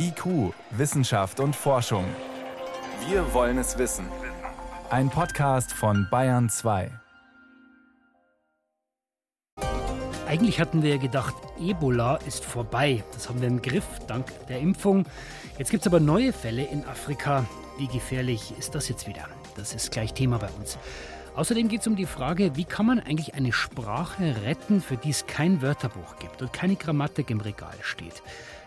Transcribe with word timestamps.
IQ, 0.00 0.54
Wissenschaft 0.70 1.40
und 1.40 1.56
Forschung. 1.56 2.04
Wir 3.08 3.34
wollen 3.34 3.58
es 3.58 3.78
wissen. 3.78 4.06
Ein 4.90 5.10
Podcast 5.10 5.72
von 5.72 6.06
Bayern 6.08 6.48
2. 6.48 6.90
Eigentlich 10.28 10.60
hatten 10.60 10.82
wir 10.82 10.90
ja 10.90 10.96
gedacht, 10.98 11.34
Ebola 11.58 12.16
ist 12.16 12.44
vorbei. 12.44 13.02
Das 13.12 13.28
haben 13.28 13.40
wir 13.40 13.48
im 13.48 13.60
Griff, 13.60 13.86
dank 14.06 14.26
der 14.46 14.60
Impfung. 14.60 15.04
Jetzt 15.58 15.72
gibt 15.72 15.82
es 15.82 15.88
aber 15.88 15.98
neue 15.98 16.32
Fälle 16.32 16.62
in 16.64 16.84
Afrika. 16.84 17.44
Wie 17.78 17.88
gefährlich 17.88 18.54
ist 18.56 18.76
das 18.76 18.88
jetzt 18.88 19.08
wieder? 19.08 19.26
Das 19.56 19.74
ist 19.74 19.90
gleich 19.90 20.14
Thema 20.14 20.38
bei 20.38 20.50
uns. 20.60 20.78
Außerdem 21.34 21.68
geht 21.68 21.80
es 21.80 21.86
um 21.86 21.96
die 21.96 22.06
Frage, 22.06 22.56
wie 22.56 22.64
kann 22.64 22.86
man 22.86 23.00
eigentlich 23.00 23.34
eine 23.34 23.52
Sprache 23.52 24.42
retten, 24.44 24.80
für 24.80 24.96
die 24.96 25.10
es 25.10 25.26
kein 25.26 25.62
Wörterbuch 25.62 26.18
gibt 26.18 26.42
und 26.42 26.52
keine 26.52 26.76
Grammatik 26.76 27.30
im 27.30 27.40
Regal 27.40 27.76
steht. 27.82 28.22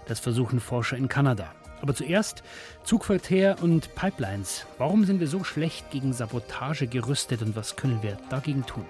Das 0.08 0.20
versuchen 0.20 0.60
Forscher 0.60 0.98
in 0.98 1.08
Kanada. 1.08 1.54
Aber 1.82 1.96
zuerst 1.96 2.44
Zugverkehr 2.84 3.58
und 3.62 3.96
Pipelines. 3.96 4.66
Warum 4.78 5.06
sind 5.06 5.20
wir 5.20 5.28
so 5.28 5.44
schlecht 5.44 5.90
gegen 5.92 6.14
Sabotage 6.14 6.88
gerüstet 6.88 7.42
und 7.42 7.56
was 7.56 7.76
können 7.76 8.04
wir 8.04 8.18
dagegen 8.30 8.66
tun? 8.66 8.86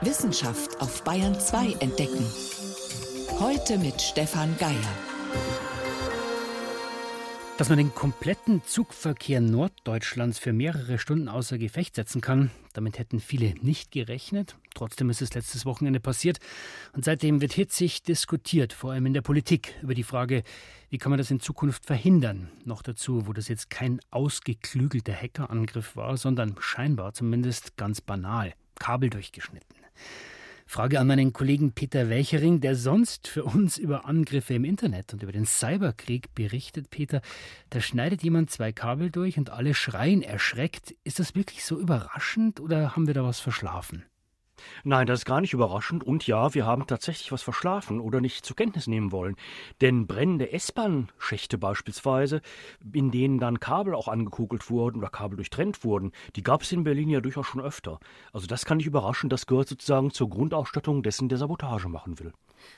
Wissenschaft 0.00 0.80
auf 0.80 1.04
Bayern 1.04 1.38
2 1.38 1.74
entdecken. 1.80 2.24
Heute 3.38 3.76
mit 3.78 4.00
Stefan 4.00 4.56
Geier. 4.58 4.74
Dass 7.58 7.68
man 7.68 7.76
den 7.76 7.94
kompletten 7.94 8.62
Zugverkehr 8.64 9.42
Norddeutschlands 9.42 10.38
für 10.38 10.54
mehrere 10.54 10.98
Stunden 10.98 11.28
außer 11.28 11.58
Gefecht 11.58 11.96
setzen 11.96 12.22
kann, 12.22 12.50
damit 12.72 12.98
hätten 12.98 13.20
viele 13.20 13.52
nicht 13.60 13.92
gerechnet. 13.92 14.56
Trotzdem 14.74 15.10
ist 15.10 15.22
es 15.22 15.34
letztes 15.34 15.66
Wochenende 15.66 16.00
passiert. 16.00 16.38
Und 16.92 17.04
seitdem 17.04 17.40
wird 17.40 17.52
hitzig 17.52 18.02
diskutiert, 18.02 18.72
vor 18.72 18.92
allem 18.92 19.06
in 19.06 19.14
der 19.14 19.22
Politik, 19.22 19.74
über 19.82 19.94
die 19.94 20.02
Frage, 20.02 20.42
wie 20.88 20.98
kann 20.98 21.10
man 21.10 21.18
das 21.18 21.30
in 21.30 21.40
Zukunft 21.40 21.86
verhindern. 21.86 22.50
Noch 22.64 22.82
dazu, 22.82 23.26
wo 23.26 23.32
das 23.32 23.48
jetzt 23.48 23.70
kein 23.70 24.00
ausgeklügelter 24.10 25.14
Hackerangriff 25.14 25.96
war, 25.96 26.16
sondern 26.16 26.56
scheinbar 26.60 27.12
zumindest 27.12 27.76
ganz 27.76 28.00
banal, 28.00 28.54
Kabel 28.78 29.10
durchgeschnitten. 29.10 29.76
Frage 30.70 31.00
an 31.00 31.08
meinen 31.08 31.32
Kollegen 31.32 31.72
Peter 31.72 32.08
Welchering, 32.08 32.60
der 32.60 32.76
sonst 32.76 33.26
für 33.26 33.42
uns 33.42 33.76
über 33.76 34.04
Angriffe 34.04 34.54
im 34.54 34.64
Internet 34.64 35.12
und 35.12 35.20
über 35.20 35.32
den 35.32 35.44
Cyberkrieg 35.44 36.32
berichtet. 36.36 36.90
Peter, 36.90 37.22
da 37.70 37.80
schneidet 37.80 38.22
jemand 38.22 38.52
zwei 38.52 38.70
Kabel 38.70 39.10
durch 39.10 39.36
und 39.36 39.50
alle 39.50 39.74
schreien 39.74 40.22
erschreckt. 40.22 40.94
Ist 41.02 41.18
das 41.18 41.34
wirklich 41.34 41.64
so 41.64 41.76
überraschend 41.76 42.60
oder 42.60 42.94
haben 42.94 43.08
wir 43.08 43.14
da 43.14 43.24
was 43.24 43.40
verschlafen? 43.40 44.04
Nein, 44.84 45.06
das 45.06 45.20
ist 45.20 45.24
gar 45.24 45.40
nicht 45.40 45.52
überraschend. 45.52 46.04
Und 46.04 46.26
ja, 46.26 46.54
wir 46.54 46.66
haben 46.66 46.86
tatsächlich 46.86 47.32
was 47.32 47.42
verschlafen 47.42 48.00
oder 48.00 48.20
nicht 48.20 48.44
zur 48.44 48.56
Kenntnis 48.56 48.86
nehmen 48.86 49.12
wollen. 49.12 49.36
Denn 49.80 50.06
brennende 50.06 50.52
S-Bahn-Schächte 50.52 51.58
beispielsweise, 51.58 52.40
in 52.92 53.10
denen 53.10 53.38
dann 53.38 53.60
Kabel 53.60 53.94
auch 53.94 54.08
angekugelt 54.08 54.70
wurden 54.70 54.98
oder 54.98 55.08
Kabel 55.08 55.36
durchtrennt 55.36 55.84
wurden, 55.84 56.12
die 56.36 56.42
gab 56.42 56.62
es 56.62 56.72
in 56.72 56.84
Berlin 56.84 57.10
ja 57.10 57.20
durchaus 57.20 57.46
schon 57.46 57.60
öfter. 57.60 58.00
Also 58.32 58.46
das 58.46 58.64
kann 58.64 58.78
nicht 58.78 58.86
überraschen, 58.86 59.30
das 59.30 59.46
gehört 59.46 59.68
sozusagen 59.68 60.10
zur 60.10 60.30
Grundausstattung 60.30 61.02
dessen, 61.02 61.28
der 61.28 61.38
Sabotage 61.38 61.88
machen 61.88 62.18
will. 62.18 62.32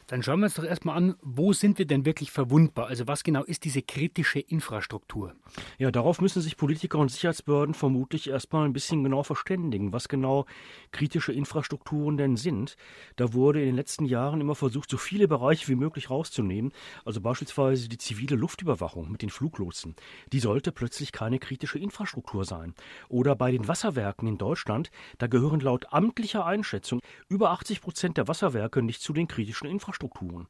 Dann 0.06 0.22
schauen 0.22 0.40
wir 0.40 0.46
uns 0.46 0.54
doch 0.54 0.64
erstmal 0.64 0.96
an, 0.96 1.14
wo 1.22 1.52
sind 1.52 1.78
wir 1.78 1.86
denn 1.86 2.04
wirklich 2.04 2.30
verwundbar? 2.30 2.86
Also 2.86 3.06
was 3.06 3.24
genau 3.24 3.44
ist 3.44 3.64
diese 3.64 3.82
kritische 3.82 4.40
Infrastruktur? 4.40 5.34
Ja, 5.78 5.90
darauf 5.90 6.20
müssen 6.20 6.42
sich 6.42 6.56
Politiker 6.56 6.98
und 6.98 7.10
Sicherheitsbehörden 7.10 7.74
vermutlich 7.74 8.28
erstmal 8.28 8.64
ein 8.64 8.72
bisschen 8.72 9.02
genau 9.02 9.22
verständigen, 9.22 9.92
was 9.92 10.08
genau 10.08 10.46
kritische 10.90 11.32
Infrastrukturen 11.32 12.16
denn 12.16 12.36
sind. 12.36 12.76
Da 13.16 13.32
wurde 13.32 13.60
in 13.60 13.66
den 13.66 13.76
letzten 13.76 14.04
Jahren 14.04 14.40
immer 14.40 14.54
versucht, 14.54 14.90
so 14.90 14.96
viele 14.96 15.28
Bereiche 15.28 15.68
wie 15.68 15.74
möglich 15.74 16.10
rauszunehmen. 16.10 16.72
Also 17.04 17.20
beispielsweise 17.20 17.88
die 17.88 17.98
zivile 17.98 18.36
Luftüberwachung 18.36 19.10
mit 19.10 19.22
den 19.22 19.30
Fluglotsen. 19.30 19.96
Die 20.32 20.40
sollte 20.40 20.72
plötzlich 20.72 21.12
keine 21.12 21.38
kritische 21.38 21.78
Infrastruktur 21.78 22.44
sein. 22.44 22.74
Oder 23.08 23.36
bei 23.36 23.50
den 23.50 23.68
Wasserwerken 23.68 24.28
in 24.28 24.38
Deutschland, 24.38 24.90
da 25.18 25.26
gehören 25.26 25.60
laut 25.60 25.92
amtlicher 25.92 26.46
Einschätzung 26.46 27.00
über 27.28 27.50
80 27.50 27.80
Prozent 27.80 28.16
der 28.16 28.28
Wasserwerke 28.28 28.82
nicht 28.82 29.02
zu 29.02 29.12
den 29.12 29.28
kritischen 29.28 29.68
Infrastrukturen. 29.72 30.46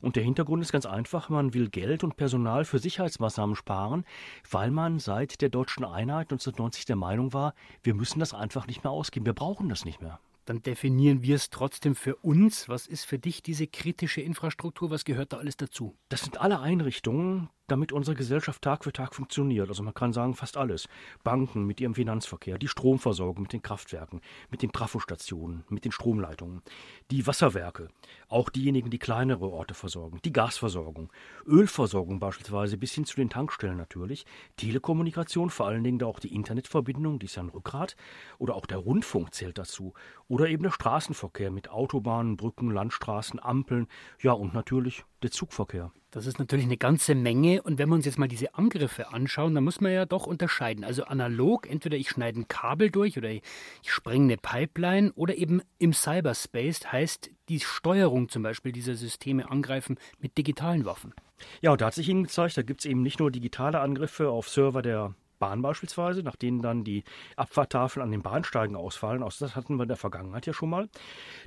Und 0.00 0.16
der 0.16 0.22
Hintergrund 0.22 0.62
ist 0.62 0.72
ganz 0.72 0.86
einfach, 0.86 1.28
man 1.28 1.54
will 1.54 1.68
Geld 1.68 2.04
und 2.04 2.16
Personal 2.16 2.64
für 2.64 2.78
Sicherheitsmaßnahmen 2.78 3.56
sparen, 3.56 4.04
weil 4.50 4.70
man 4.70 4.98
seit 4.98 5.40
der 5.40 5.48
deutschen 5.48 5.84
Einheit 5.84 6.30
1990 6.30 6.84
der 6.84 6.96
Meinung 6.96 7.32
war, 7.32 7.54
wir 7.82 7.94
müssen 7.94 8.20
das 8.20 8.34
einfach 8.34 8.66
nicht 8.66 8.84
mehr 8.84 8.92
ausgeben, 8.92 9.26
wir 9.26 9.32
brauchen 9.32 9.68
das 9.68 9.84
nicht 9.84 10.00
mehr. 10.00 10.20
Dann 10.46 10.62
definieren 10.62 11.22
wir 11.22 11.34
es 11.34 11.50
trotzdem 11.50 11.96
für 11.96 12.14
uns. 12.16 12.68
Was 12.68 12.86
ist 12.86 13.04
für 13.04 13.18
dich 13.18 13.42
diese 13.42 13.66
kritische 13.66 14.20
Infrastruktur? 14.20 14.90
Was 14.90 15.04
gehört 15.04 15.32
da 15.32 15.38
alles 15.38 15.56
dazu? 15.56 15.96
Das 16.08 16.20
sind 16.20 16.40
alle 16.40 16.60
Einrichtungen, 16.60 17.50
damit 17.66 17.92
unsere 17.92 18.16
Gesellschaft 18.16 18.62
Tag 18.62 18.84
für 18.84 18.92
Tag 18.92 19.14
funktioniert. 19.14 19.68
Also 19.68 19.82
man 19.82 19.94
kann 19.94 20.12
sagen, 20.12 20.34
fast 20.34 20.56
alles. 20.56 20.88
Banken 21.24 21.64
mit 21.64 21.80
ihrem 21.80 21.94
Finanzverkehr, 21.94 22.58
die 22.58 22.68
Stromversorgung 22.68 23.42
mit 23.42 23.52
den 23.52 23.62
Kraftwerken, 23.62 24.20
mit 24.50 24.62
den 24.62 24.72
Trafostationen, 24.72 25.64
mit 25.68 25.84
den 25.84 25.92
Stromleitungen, 25.92 26.62
die 27.10 27.26
Wasserwerke, 27.26 27.88
auch 28.28 28.48
diejenigen, 28.50 28.90
die 28.90 28.98
kleinere 28.98 29.50
Orte 29.50 29.74
versorgen, 29.74 30.20
die 30.24 30.32
Gasversorgung, 30.32 31.12
Ölversorgung 31.46 32.20
beispielsweise 32.20 32.76
bis 32.76 32.92
hin 32.92 33.04
zu 33.04 33.16
den 33.16 33.30
Tankstellen 33.30 33.76
natürlich, 33.76 34.26
Telekommunikation, 34.56 35.50
vor 35.50 35.66
allen 35.66 35.84
Dingen 35.84 35.98
da 35.98 36.06
auch 36.06 36.20
die 36.20 36.34
Internetverbindung, 36.34 37.18
die 37.18 37.26
ist 37.26 37.36
ja 37.36 37.42
ein 37.42 37.48
Rückgrat, 37.48 37.96
oder 38.38 38.54
auch 38.54 38.66
der 38.66 38.78
Rundfunk 38.78 39.34
zählt 39.34 39.58
dazu, 39.58 39.94
oder 40.28 40.48
eben 40.48 40.62
der 40.62 40.70
Straßenverkehr 40.70 41.50
mit 41.50 41.70
Autobahnen, 41.70 42.36
Brücken, 42.36 42.70
Landstraßen, 42.70 43.42
Ampeln, 43.42 43.86
ja 44.22 44.32
und 44.32 44.54
natürlich 44.54 45.04
der 45.22 45.30
Zugverkehr. 45.30 45.92
Das 46.16 46.24
ist 46.24 46.38
natürlich 46.38 46.64
eine 46.64 46.78
ganze 46.78 47.14
Menge. 47.14 47.60
Und 47.60 47.76
wenn 47.76 47.90
wir 47.90 47.94
uns 47.94 48.06
jetzt 48.06 48.18
mal 48.18 48.26
diese 48.26 48.54
Angriffe 48.54 49.12
anschauen, 49.12 49.54
dann 49.54 49.64
muss 49.64 49.82
man 49.82 49.92
ja 49.92 50.06
doch 50.06 50.26
unterscheiden. 50.26 50.82
Also 50.82 51.04
analog, 51.04 51.68
entweder 51.68 51.98
ich 51.98 52.08
schneide 52.08 52.40
ein 52.40 52.48
Kabel 52.48 52.90
durch 52.90 53.18
oder 53.18 53.28
ich 53.28 53.42
sprenge 53.82 54.24
eine 54.24 54.36
Pipeline 54.38 55.12
oder 55.14 55.36
eben 55.36 55.60
im 55.78 55.92
Cyberspace 55.92 56.90
heißt 56.90 57.28
die 57.50 57.60
Steuerung 57.60 58.30
zum 58.30 58.42
Beispiel 58.42 58.72
dieser 58.72 58.94
Systeme 58.94 59.50
angreifen 59.50 59.98
mit 60.18 60.38
digitalen 60.38 60.86
Waffen. 60.86 61.12
Ja, 61.60 61.72
und 61.72 61.82
da 61.82 61.88
hat 61.88 61.94
sich 61.94 62.08
Ihnen 62.08 62.22
gezeigt, 62.22 62.56
da 62.56 62.62
gibt 62.62 62.80
es 62.80 62.86
eben 62.86 63.02
nicht 63.02 63.20
nur 63.20 63.30
digitale 63.30 63.80
Angriffe 63.80 64.30
auf 64.30 64.48
Server 64.48 64.80
der 64.80 65.14
Bahn 65.38 65.62
beispielsweise, 65.62 66.22
nach 66.22 66.36
denen 66.36 66.62
dann 66.62 66.84
die 66.84 67.04
Abfahrttafeln 67.36 68.02
an 68.02 68.10
den 68.10 68.22
Bahnsteigen 68.22 68.76
ausfallen. 68.76 69.22
Auch 69.22 69.32
das 69.32 69.56
hatten 69.56 69.76
wir 69.76 69.82
in 69.82 69.88
der 69.88 69.96
Vergangenheit 69.96 70.46
ja 70.46 70.52
schon 70.52 70.70
mal. 70.70 70.88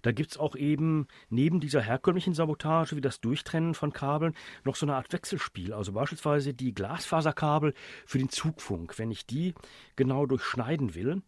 Da 0.02 0.12
gibt 0.12 0.32
es 0.32 0.38
auch 0.38 0.56
eben 0.56 1.08
neben 1.30 1.60
dieser 1.60 1.82
herkömmlichen 1.82 2.34
Sabotage 2.34 2.96
wie 2.96 3.02
das 3.02 3.22
Durchtrennen 3.22 3.74
von 3.74 3.94
Kabeln 3.94 4.36
noch 4.64 4.76
so 4.76 4.86
eine 4.86 4.96
Art 4.96 5.12
Wechselspiel. 5.12 5.74
Also 5.74 5.94
beispielsweise 5.94 6.54
die 6.54 6.74
Glasfaserkabel 6.74 7.74
für 8.06 8.18
den 8.18 8.30
Zugfunk. 8.30 8.98
Wenn 8.98 9.12
ich 9.12 9.26
die 9.26 9.54
genau 9.96 10.26
durchschneiden 10.26 10.96
will, 10.96 11.22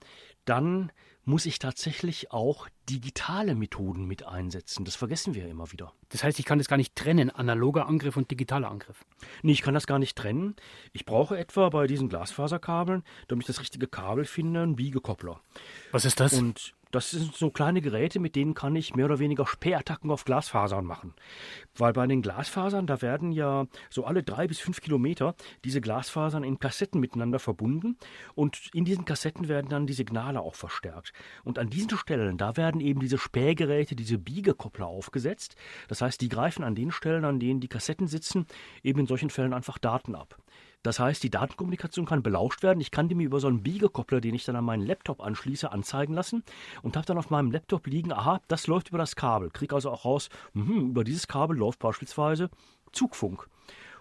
dann 0.45 0.91
muss 1.23 1.45
ich 1.45 1.59
tatsächlich 1.59 2.31
auch 2.31 2.67
digitale 2.89 3.55
Methoden 3.55 4.05
mit 4.05 4.25
einsetzen. 4.25 4.85
Das 4.85 4.95
vergessen 4.95 5.33
wir 5.33 5.43
ja 5.43 5.49
immer 5.49 5.71
wieder. 5.71 5.93
Das 6.09 6.23
heißt, 6.23 6.39
ich 6.39 6.45
kann 6.45 6.57
das 6.57 6.67
gar 6.67 6.77
nicht 6.77 6.95
trennen, 6.95 7.29
analoger 7.29 7.87
Angriff 7.87 8.17
und 8.17 8.31
digitaler 8.31 8.71
Angriff. 8.71 9.05
Nee, 9.43 9.51
ich 9.51 9.61
kann 9.61 9.73
das 9.73 9.87
gar 9.87 9.99
nicht 9.99 10.17
trennen. 10.17 10.55
Ich 10.93 11.05
brauche 11.05 11.37
etwa 11.37 11.69
bei 11.69 11.87
diesen 11.87 12.09
Glasfaserkabeln, 12.09 13.03
damit 13.27 13.43
ich 13.43 13.47
das 13.47 13.61
richtige 13.61 13.87
Kabel 13.87 14.25
finde, 14.25 14.61
einen 14.63 14.75
Biegekoppler. 14.75 15.39
Was 15.91 16.05
ist 16.05 16.19
das? 16.19 16.33
Und 16.33 16.73
das 16.91 17.11
sind 17.11 17.35
so 17.35 17.49
kleine 17.49 17.81
Geräte, 17.81 18.19
mit 18.19 18.35
denen 18.35 18.53
kann 18.53 18.75
ich 18.75 18.95
mehr 18.95 19.05
oder 19.05 19.19
weniger 19.19 19.47
Spähattacken 19.47 20.11
auf 20.11 20.25
Glasfasern 20.25 20.85
machen. 20.85 21.13
Weil 21.75 21.93
bei 21.93 22.05
den 22.07 22.21
Glasfasern, 22.21 22.87
da 22.87 23.01
werden 23.01 23.31
ja 23.31 23.67
so 23.89 24.05
alle 24.05 24.23
drei 24.23 24.47
bis 24.47 24.59
fünf 24.59 24.81
Kilometer 24.81 25.35
diese 25.63 25.81
Glasfasern 25.81 26.43
in 26.43 26.59
Kassetten 26.59 26.99
miteinander 26.99 27.39
verbunden 27.39 27.97
und 28.35 28.69
in 28.73 28.85
diesen 28.85 29.05
Kassetten 29.05 29.47
werden 29.47 29.69
dann 29.69 29.87
die 29.87 29.93
Signale 29.93 30.41
auch 30.41 30.55
verstärkt. 30.55 31.13
Und 31.43 31.59
an 31.59 31.69
diesen 31.69 31.97
Stellen, 31.97 32.37
da 32.37 32.57
werden 32.57 32.81
eben 32.81 32.99
diese 32.99 33.17
Spähgeräte, 33.17 33.95
diese 33.95 34.17
Biegekoppler 34.17 34.87
aufgesetzt. 34.87 35.55
Das 35.87 36.01
heißt, 36.01 36.21
die 36.21 36.29
greifen 36.29 36.63
an 36.63 36.75
den 36.75 36.91
Stellen, 36.91 37.25
an 37.25 37.39
denen 37.39 37.59
die 37.59 37.67
Kassetten 37.67 38.07
sitzen, 38.07 38.45
eben 38.83 38.99
in 38.99 39.07
solchen 39.07 39.29
Fällen 39.29 39.53
einfach 39.53 39.77
Daten 39.77 40.15
ab. 40.15 40.40
Das 40.83 40.99
heißt, 40.99 41.21
die 41.23 41.29
Datenkommunikation 41.29 42.05
kann 42.05 42.23
belauscht 42.23 42.63
werden. 42.63 42.81
Ich 42.81 42.91
kann 42.91 43.07
die 43.07 43.15
mir 43.15 43.25
über 43.25 43.39
so 43.39 43.47
einen 43.47 43.63
Biegekoppler, 43.63 44.19
den 44.19 44.33
ich 44.33 44.45
dann 44.45 44.55
an 44.55 44.65
meinen 44.65 44.85
Laptop 44.85 45.21
anschließe, 45.21 45.71
anzeigen 45.71 46.13
lassen 46.13 46.43
und 46.81 46.95
habe 46.95 47.05
dann 47.05 47.17
auf 47.17 47.29
meinem 47.29 47.51
Laptop 47.51 47.87
liegen, 47.87 48.11
aha, 48.11 48.41
das 48.47 48.67
läuft 48.67 48.89
über 48.89 48.97
das 48.97 49.15
Kabel. 49.15 49.51
Krieg 49.51 49.73
also 49.73 49.91
auch 49.91 50.05
raus, 50.05 50.29
mh, 50.53 50.89
über 50.89 51.03
dieses 51.03 51.27
Kabel 51.27 51.57
läuft 51.57 51.79
beispielsweise 51.79 52.49
Zugfunk. 52.91 53.47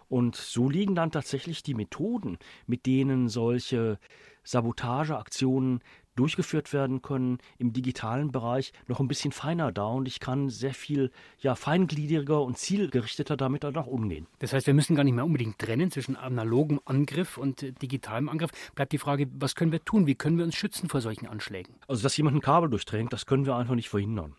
Und 0.09 0.35
so 0.35 0.69
liegen 0.69 0.97
dann 0.97 1.13
tatsächlich 1.13 1.63
die 1.63 1.75
Methoden, 1.75 2.39
mit 2.67 2.87
denen 2.87 3.29
solche 3.29 3.99
Sabotageaktionen 4.43 5.83
durchgeführt 6.17 6.73
werden 6.73 7.03
können 7.03 7.39
im 7.59 7.73
digitalen 7.73 8.33
Bereich 8.33 8.73
noch 8.87 9.01
ein 9.01 9.09
bisschen 9.09 9.33
feiner 9.33 9.73
da 9.73 9.87
und 9.87 10.07
ich 10.07 10.21
kann 10.21 10.51
sehr 10.51 10.75
viel 10.75 11.11
ja, 11.39 11.55
feingliedriger 11.55 12.43
und 12.43 12.59
zielgerichteter 12.59 13.37
damit 13.37 13.65
dann 13.65 13.77
auch 13.77 13.87
umgehen. 13.87 14.27
Das 14.39 14.53
heißt, 14.53 14.67
wir 14.67 14.75
müssen 14.75 14.97
gar 14.97 15.05
nicht 15.05 15.15
mehr 15.15 15.25
unbedingt 15.25 15.59
trennen 15.59 15.91
zwischen 15.91 16.17
analogem 16.17 16.81
Angriff 16.85 17.39
und 17.39 17.63
äh, 17.63 17.73
digitalem 17.73 18.29
Angriff. 18.29 18.51
Bleibt 18.75 18.93
die 18.93 18.99
Frage, 18.99 19.29
was 19.33 19.55
können 19.55 19.73
wir 19.73 19.85
tun? 19.85 20.07
Wie 20.07 20.15
können 20.15 20.39
wir 20.39 20.45
uns 20.45 20.57
schützen 20.57 20.89
vor 20.89 21.01
solchen 21.01 21.27
Anschlägen? 21.27 21.75
Also, 21.89 22.03
dass 22.03 22.17
jemand 22.17 22.37
ein 22.37 22.41
Kabel 22.41 22.71
durchdrängt, 22.71 23.13
das 23.13 23.27
können 23.27 23.47
wir 23.47 23.57
einfach 23.57 23.75
nicht 23.75 23.89
verhindern. 23.89 24.35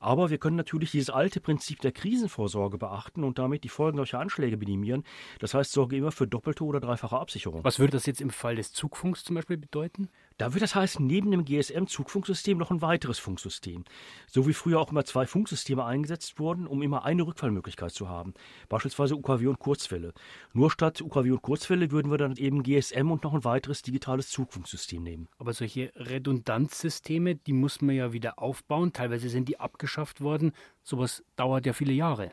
Aber 0.00 0.30
wir 0.30 0.38
können 0.38 0.56
natürlich 0.56 0.92
dieses 0.92 1.10
alte 1.10 1.40
Prinzip 1.40 1.80
der 1.80 1.92
Krisenvorsorge 1.92 2.78
beachten 2.78 3.24
und 3.24 3.38
damit 3.38 3.64
die 3.64 3.68
Folgen 3.68 3.96
solcher 3.96 4.20
Anschläge 4.20 4.56
minimieren. 4.56 5.04
Das 5.40 5.54
heißt, 5.54 5.72
sorge 5.72 5.96
immer 5.96 6.12
für 6.12 6.26
doppelte 6.26 6.64
oder 6.64 6.80
dreifache 6.80 7.18
Absicherung. 7.18 7.64
Was 7.64 7.78
würde 7.78 7.92
das 7.92 8.06
jetzt 8.06 8.20
im 8.20 8.30
Fall 8.30 8.56
des 8.56 8.72
Zugfunks 8.72 9.24
zum 9.24 9.34
Beispiel 9.34 9.56
bedeuten? 9.56 10.08
Da 10.38 10.54
wird 10.54 10.62
das 10.62 10.76
heißen, 10.76 11.04
neben 11.04 11.32
dem 11.32 11.44
GSM-Zugfunksystem 11.44 12.56
noch 12.56 12.70
ein 12.70 12.80
weiteres 12.80 13.18
Funksystem. 13.18 13.84
So 14.28 14.46
wie 14.46 14.52
früher 14.52 14.78
auch 14.78 14.92
immer 14.92 15.04
zwei 15.04 15.26
Funksysteme 15.26 15.84
eingesetzt 15.84 16.38
wurden, 16.38 16.68
um 16.68 16.80
immer 16.80 17.04
eine 17.04 17.26
Rückfallmöglichkeit 17.26 17.90
zu 17.90 18.08
haben. 18.08 18.34
Beispielsweise 18.68 19.16
UKW 19.16 19.48
und 19.48 19.58
Kurzwelle. 19.58 20.14
Nur 20.52 20.70
statt 20.70 21.02
UKW 21.02 21.32
und 21.32 21.42
Kurzwelle 21.42 21.90
würden 21.90 22.12
wir 22.12 22.18
dann 22.18 22.36
eben 22.36 22.62
GSM 22.62 23.10
und 23.10 23.24
noch 23.24 23.34
ein 23.34 23.42
weiteres 23.42 23.82
digitales 23.82 24.30
Zugfunksystem 24.30 25.02
nehmen. 25.02 25.28
Aber 25.38 25.52
solche 25.52 25.92
Redundanzsysteme, 25.96 27.34
die 27.34 27.52
muss 27.52 27.80
man 27.80 27.96
ja 27.96 28.12
wieder 28.12 28.38
aufbauen. 28.38 28.92
Teilweise 28.92 29.28
sind 29.28 29.48
die 29.48 29.58
abgeschafft 29.58 30.20
worden. 30.20 30.52
Sowas 30.84 31.24
dauert 31.34 31.66
ja 31.66 31.72
viele 31.72 31.92
Jahre. 31.92 32.32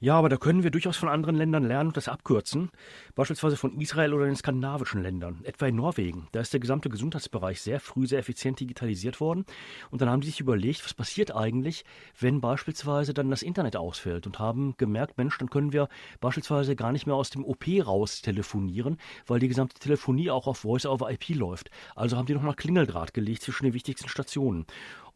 Ja, 0.00 0.14
aber 0.14 0.28
da 0.28 0.36
können 0.36 0.62
wir 0.62 0.70
durchaus 0.70 0.96
von 0.96 1.08
anderen 1.08 1.34
Ländern 1.34 1.64
lernen 1.64 1.88
und 1.88 1.96
das 1.96 2.06
abkürzen. 2.06 2.70
Beispielsweise 3.16 3.56
von 3.56 3.80
Israel 3.80 4.14
oder 4.14 4.26
den 4.26 4.36
skandinavischen 4.36 5.02
Ländern, 5.02 5.40
etwa 5.42 5.66
in 5.66 5.74
Norwegen. 5.74 6.28
Da 6.30 6.38
ist 6.38 6.52
der 6.52 6.60
gesamte 6.60 6.88
Gesundheitsbereich 6.88 7.60
sehr 7.60 7.80
früh, 7.80 8.06
sehr 8.06 8.20
effizient 8.20 8.60
digitalisiert 8.60 9.20
worden. 9.20 9.44
Und 9.90 10.00
dann 10.00 10.08
haben 10.08 10.20
die 10.20 10.28
sich 10.28 10.38
überlegt, 10.38 10.84
was 10.84 10.94
passiert 10.94 11.34
eigentlich, 11.34 11.84
wenn 12.20 12.40
beispielsweise 12.40 13.12
dann 13.12 13.28
das 13.28 13.42
Internet 13.42 13.74
ausfällt 13.74 14.28
und 14.28 14.38
haben 14.38 14.76
gemerkt, 14.76 15.18
Mensch, 15.18 15.36
dann 15.36 15.50
können 15.50 15.72
wir 15.72 15.88
beispielsweise 16.20 16.76
gar 16.76 16.92
nicht 16.92 17.06
mehr 17.06 17.16
aus 17.16 17.30
dem 17.30 17.44
OP 17.44 17.64
raus 17.84 18.22
telefonieren, 18.22 18.98
weil 19.26 19.40
die 19.40 19.48
gesamte 19.48 19.80
Telefonie 19.80 20.30
auch 20.30 20.46
auf 20.46 20.58
Voice 20.58 20.86
over 20.86 21.10
IP 21.10 21.30
läuft. 21.30 21.70
Also 21.96 22.16
haben 22.16 22.26
die 22.26 22.34
noch 22.34 22.42
mal 22.42 22.54
Klingeldraht 22.54 23.14
gelegt 23.14 23.42
zwischen 23.42 23.64
den 23.64 23.74
wichtigsten 23.74 24.08
Stationen. 24.08 24.64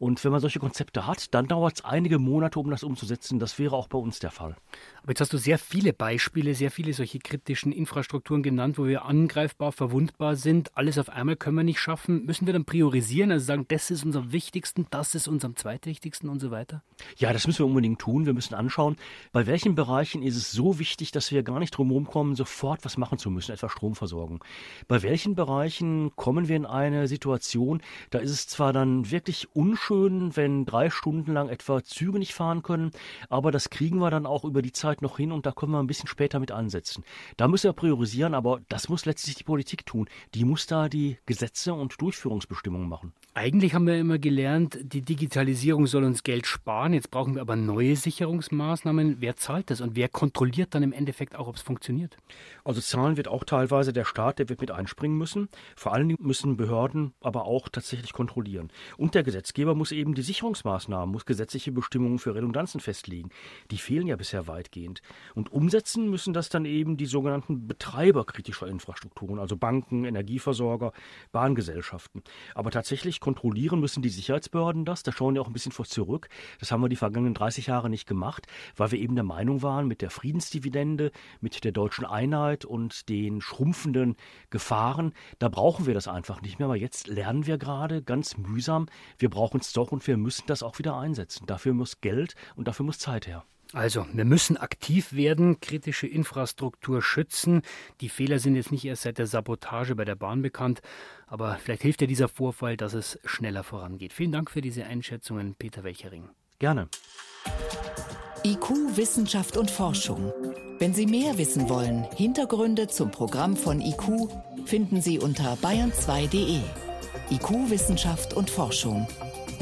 Und 0.03 0.21
wenn 0.25 0.33
man 0.33 0.41
solche 0.41 0.59
Konzepte 0.59 1.07
hat, 1.07 1.33
dann 1.33 1.47
dauert 1.47 1.77
es 1.77 1.85
einige 1.85 2.19
Monate, 2.19 2.59
um 2.59 2.69
das 2.69 2.83
umzusetzen. 2.83 3.39
Das 3.39 3.57
wäre 3.57 3.77
auch 3.77 3.87
bei 3.87 3.97
uns 3.97 4.19
der 4.19 4.31
Fall. 4.31 4.57
Aber 5.01 5.11
jetzt 5.11 5.21
hast 5.21 5.31
du 5.31 5.37
sehr 5.37 5.57
viele 5.57 5.93
Beispiele, 5.93 6.55
sehr 6.55 6.71
viele 6.71 6.91
solche 6.91 7.19
kritischen 7.19 7.71
Infrastrukturen 7.71 8.43
genannt, 8.43 8.77
wo 8.77 8.85
wir 8.85 9.05
angreifbar, 9.05 9.71
verwundbar 9.71 10.35
sind. 10.35 10.75
Alles 10.75 10.97
auf 10.97 11.07
einmal 11.07 11.37
können 11.37 11.55
wir 11.55 11.63
nicht 11.63 11.79
schaffen. 11.79 12.25
Müssen 12.25 12.45
wir 12.47 12.53
dann 12.53 12.65
priorisieren, 12.65 13.31
also 13.31 13.45
sagen, 13.45 13.63
das 13.69 13.91
ist 13.91 14.03
unser 14.03 14.33
Wichtigsten, 14.33 14.87
das 14.89 15.15
ist 15.15 15.29
unser 15.29 15.55
Zweitwichtigsten 15.55 16.27
und 16.27 16.41
so 16.41 16.51
weiter? 16.51 16.83
Ja, 17.17 17.31
das 17.31 17.47
müssen 17.47 17.59
wir 17.59 17.67
unbedingt 17.67 17.99
tun. 17.99 18.25
Wir 18.25 18.33
müssen 18.33 18.55
anschauen, 18.55 18.97
bei 19.31 19.47
welchen 19.47 19.73
Bereichen 19.73 20.21
ist 20.21 20.35
es 20.35 20.51
so 20.51 20.79
wichtig, 20.79 21.11
dass 21.11 21.31
wir 21.31 21.43
gar 21.43 21.59
nicht 21.59 21.71
drum 21.71 21.87
herum 21.87 22.07
kommen, 22.07 22.35
sofort 22.35 22.83
was 22.83 22.97
machen 22.97 23.19
zu 23.19 23.31
müssen, 23.31 23.53
etwa 23.53 23.69
Stromversorgung. 23.69 24.43
Bei 24.89 25.01
welchen 25.01 25.35
Bereichen 25.35 26.13
kommen 26.17 26.49
wir 26.49 26.57
in 26.57 26.65
eine 26.65 27.07
Situation, 27.07 27.81
da 28.09 28.19
ist 28.19 28.31
es 28.31 28.47
zwar 28.47 28.73
dann 28.73 29.09
wirklich 29.09 29.55
unschön, 29.55 29.92
schön, 29.93 30.35
wenn 30.35 30.65
drei 30.65 30.89
Stunden 30.89 31.33
lang 31.33 31.49
etwa 31.49 31.83
Züge 31.83 32.17
nicht 32.17 32.33
fahren 32.33 32.63
können, 32.63 32.91
aber 33.29 33.51
das 33.51 33.69
kriegen 33.69 33.99
wir 33.99 34.09
dann 34.09 34.25
auch 34.25 34.43
über 34.43 34.63
die 34.63 34.71
Zeit 34.71 35.03
noch 35.03 35.17
hin 35.17 35.31
und 35.31 35.45
da 35.45 35.51
können 35.51 35.71
wir 35.71 35.79
ein 35.79 35.87
bisschen 35.87 36.07
später 36.07 36.39
mit 36.39 36.51
ansetzen. 36.51 37.03
Da 37.37 37.47
müssen 37.47 37.65
wir 37.65 37.73
priorisieren, 37.73 38.33
aber 38.33 38.61
das 38.69 38.89
muss 38.89 39.05
letztlich 39.05 39.35
die 39.35 39.43
Politik 39.43 39.85
tun. 39.85 40.09
Die 40.33 40.45
muss 40.45 40.65
da 40.65 40.89
die 40.89 41.17
Gesetze 41.27 41.75
und 41.75 42.01
Durchführungsbestimmungen 42.01 42.89
machen. 42.89 43.13
Eigentlich 43.35 43.73
haben 43.73 43.87
wir 43.87 43.97
immer 43.97 44.19
gelernt, 44.19 44.77
die 44.81 45.01
Digitalisierung 45.01 45.87
soll 45.87 46.03
uns 46.03 46.21
Geld 46.21 46.45
sparen. 46.45 46.93
Jetzt 46.93 47.09
brauchen 47.09 47.33
wir 47.33 47.41
aber 47.41 47.55
neue 47.55 47.95
Sicherungsmaßnahmen. 47.95 49.17
Wer 49.21 49.35
zahlt 49.35 49.71
das 49.71 49.81
und 49.81 49.95
wer 49.95 50.07
kontrolliert 50.07 50.75
dann 50.75 50.83
im 50.83 50.93
Endeffekt 50.93 51.35
auch, 51.35 51.47
ob 51.47 51.55
es 51.55 51.63
funktioniert? 51.63 52.15
Also 52.63 52.79
zahlen 52.79 53.17
wird 53.17 53.27
auch 53.27 53.43
teilweise 53.43 53.91
der 53.91 54.05
Staat, 54.05 54.37
der 54.37 54.49
wird 54.49 54.61
mit 54.61 54.69
einspringen 54.69 55.17
müssen. 55.17 55.49
Vor 55.75 55.93
allen 55.93 56.09
Dingen 56.09 56.19
müssen 56.21 56.57
Behörden 56.57 57.13
aber 57.21 57.45
auch 57.45 57.69
tatsächlich 57.69 58.13
kontrollieren. 58.13 58.69
Und 58.97 59.15
der 59.15 59.23
Gesetzgeber 59.23 59.72
muss 59.75 59.91
eben 59.91 60.13
die 60.13 60.21
Sicherungsmaßnahmen, 60.21 61.11
muss 61.11 61.25
gesetzliche 61.25 61.71
Bestimmungen 61.71 62.19
für 62.19 62.35
Redundanzen 62.35 62.79
festlegen. 62.79 63.29
Die 63.71 63.77
fehlen 63.77 64.07
ja 64.07 64.15
bisher 64.15 64.47
weitgehend. 64.47 65.01
Und 65.35 65.51
umsetzen 65.51 66.09
müssen 66.09 66.33
das 66.33 66.49
dann 66.49 66.65
eben 66.65 66.97
die 66.97 67.05
sogenannten 67.05 67.67
Betreiber 67.67 68.25
kritischer 68.25 68.67
Infrastrukturen, 68.67 69.39
also 69.39 69.57
Banken, 69.57 70.05
Energieversorger, 70.05 70.93
Bahngesellschaften. 71.31 72.23
Aber 72.55 72.71
tatsächlich 72.71 73.19
kontrollieren 73.19 73.79
müssen 73.79 74.01
die 74.01 74.09
Sicherheitsbehörden 74.09 74.85
das. 74.85 75.03
Da 75.03 75.11
schauen 75.11 75.35
wir 75.35 75.41
auch 75.41 75.47
ein 75.47 75.53
bisschen 75.53 75.71
vor 75.71 75.85
zurück. 75.85 76.29
Das 76.59 76.71
haben 76.71 76.81
wir 76.81 76.89
die 76.89 76.95
vergangenen 76.95 77.33
30 77.33 77.67
Jahre 77.67 77.89
nicht 77.89 78.07
gemacht, 78.07 78.47
weil 78.75 78.91
wir 78.91 78.99
eben 78.99 79.15
der 79.15 79.23
Meinung 79.23 79.61
waren, 79.61 79.87
mit 79.87 80.01
der 80.01 80.09
Friedensdividende, 80.09 81.11
mit 81.41 81.63
der 81.63 81.71
deutschen 81.71 82.05
Einheit 82.05 82.65
und 82.65 83.09
den 83.09 83.41
schrumpfenden 83.41 84.15
Gefahren, 84.49 85.13
da 85.39 85.49
brauchen 85.49 85.85
wir 85.85 85.93
das 85.93 86.07
einfach 86.07 86.41
nicht 86.41 86.59
mehr. 86.59 86.67
Aber 86.67 86.77
jetzt 86.77 87.07
lernen 87.07 87.45
wir 87.45 87.57
gerade 87.57 88.01
ganz 88.01 88.37
mühsam, 88.37 88.87
wir 89.17 89.29
brauchen 89.29 89.61
es 89.63 89.73
doch 89.73 89.91
und 89.91 90.05
wir 90.07 90.17
müssen 90.17 90.43
das 90.47 90.63
auch 90.63 90.79
wieder 90.79 90.97
einsetzen. 90.97 91.45
Dafür 91.47 91.73
muss 91.73 92.01
Geld 92.01 92.35
und 92.55 92.67
dafür 92.67 92.85
muss 92.85 92.99
Zeit 92.99 93.27
her. 93.27 93.43
Also, 93.73 94.05
wir 94.13 94.25
müssen 94.25 94.55
aktiv 94.55 95.13
werden, 95.13 95.59
kritische 95.59 96.05
Infrastruktur 96.05 97.01
schützen. 97.01 97.63
Die 98.01 98.09
Fehler 98.09 98.37
sind 98.37 98.55
jetzt 98.55 98.71
nicht 98.71 98.85
erst 98.85 99.01
seit 99.01 99.17
der 99.17 99.25
Sabotage 99.25 99.95
bei 99.95 100.05
der 100.05 100.15
Bahn 100.15 100.43
bekannt, 100.43 100.81
aber 101.25 101.55
vielleicht 101.55 101.81
hilft 101.81 102.01
ja 102.01 102.07
dieser 102.07 102.27
Vorfall, 102.27 102.77
dass 102.77 102.93
es 102.93 103.19
schneller 103.25 103.63
vorangeht. 103.63 104.13
Vielen 104.13 104.31
Dank 104.31 104.51
für 104.51 104.61
diese 104.61 104.85
Einschätzungen, 104.85 105.55
Peter 105.55 105.83
Welchering. 105.83 106.29
Gerne. 106.59 106.87
IQ, 108.45 108.95
Wissenschaft 108.95 109.57
und 109.57 109.71
Forschung. 109.71 110.31
Wenn 110.77 110.93
Sie 110.93 111.07
mehr 111.07 111.37
wissen 111.39 111.67
wollen, 111.67 112.03
Hintergründe 112.15 112.87
zum 112.89 113.09
Programm 113.09 113.55
von 113.57 113.81
IQ 113.81 114.29
finden 114.65 115.01
Sie 115.01 115.17
unter 115.17 115.55
bayern2.de. 115.55 116.59
IQ, 117.31 117.69
Wissenschaft 117.71 118.33
und 118.33 118.49
Forschung. 118.51 119.07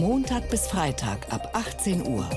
Montag 0.02 0.50
bis 0.50 0.66
Freitag 0.66 1.32
ab 1.32 1.52
18 1.54 2.08
Uhr. 2.08 2.28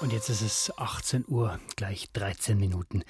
Und 0.00 0.12
jetzt 0.12 0.28
ist 0.28 0.40
es 0.40 0.72
18 0.78 1.24
Uhr, 1.26 1.58
gleich 1.74 2.12
13 2.12 2.56
Minuten. 2.56 3.02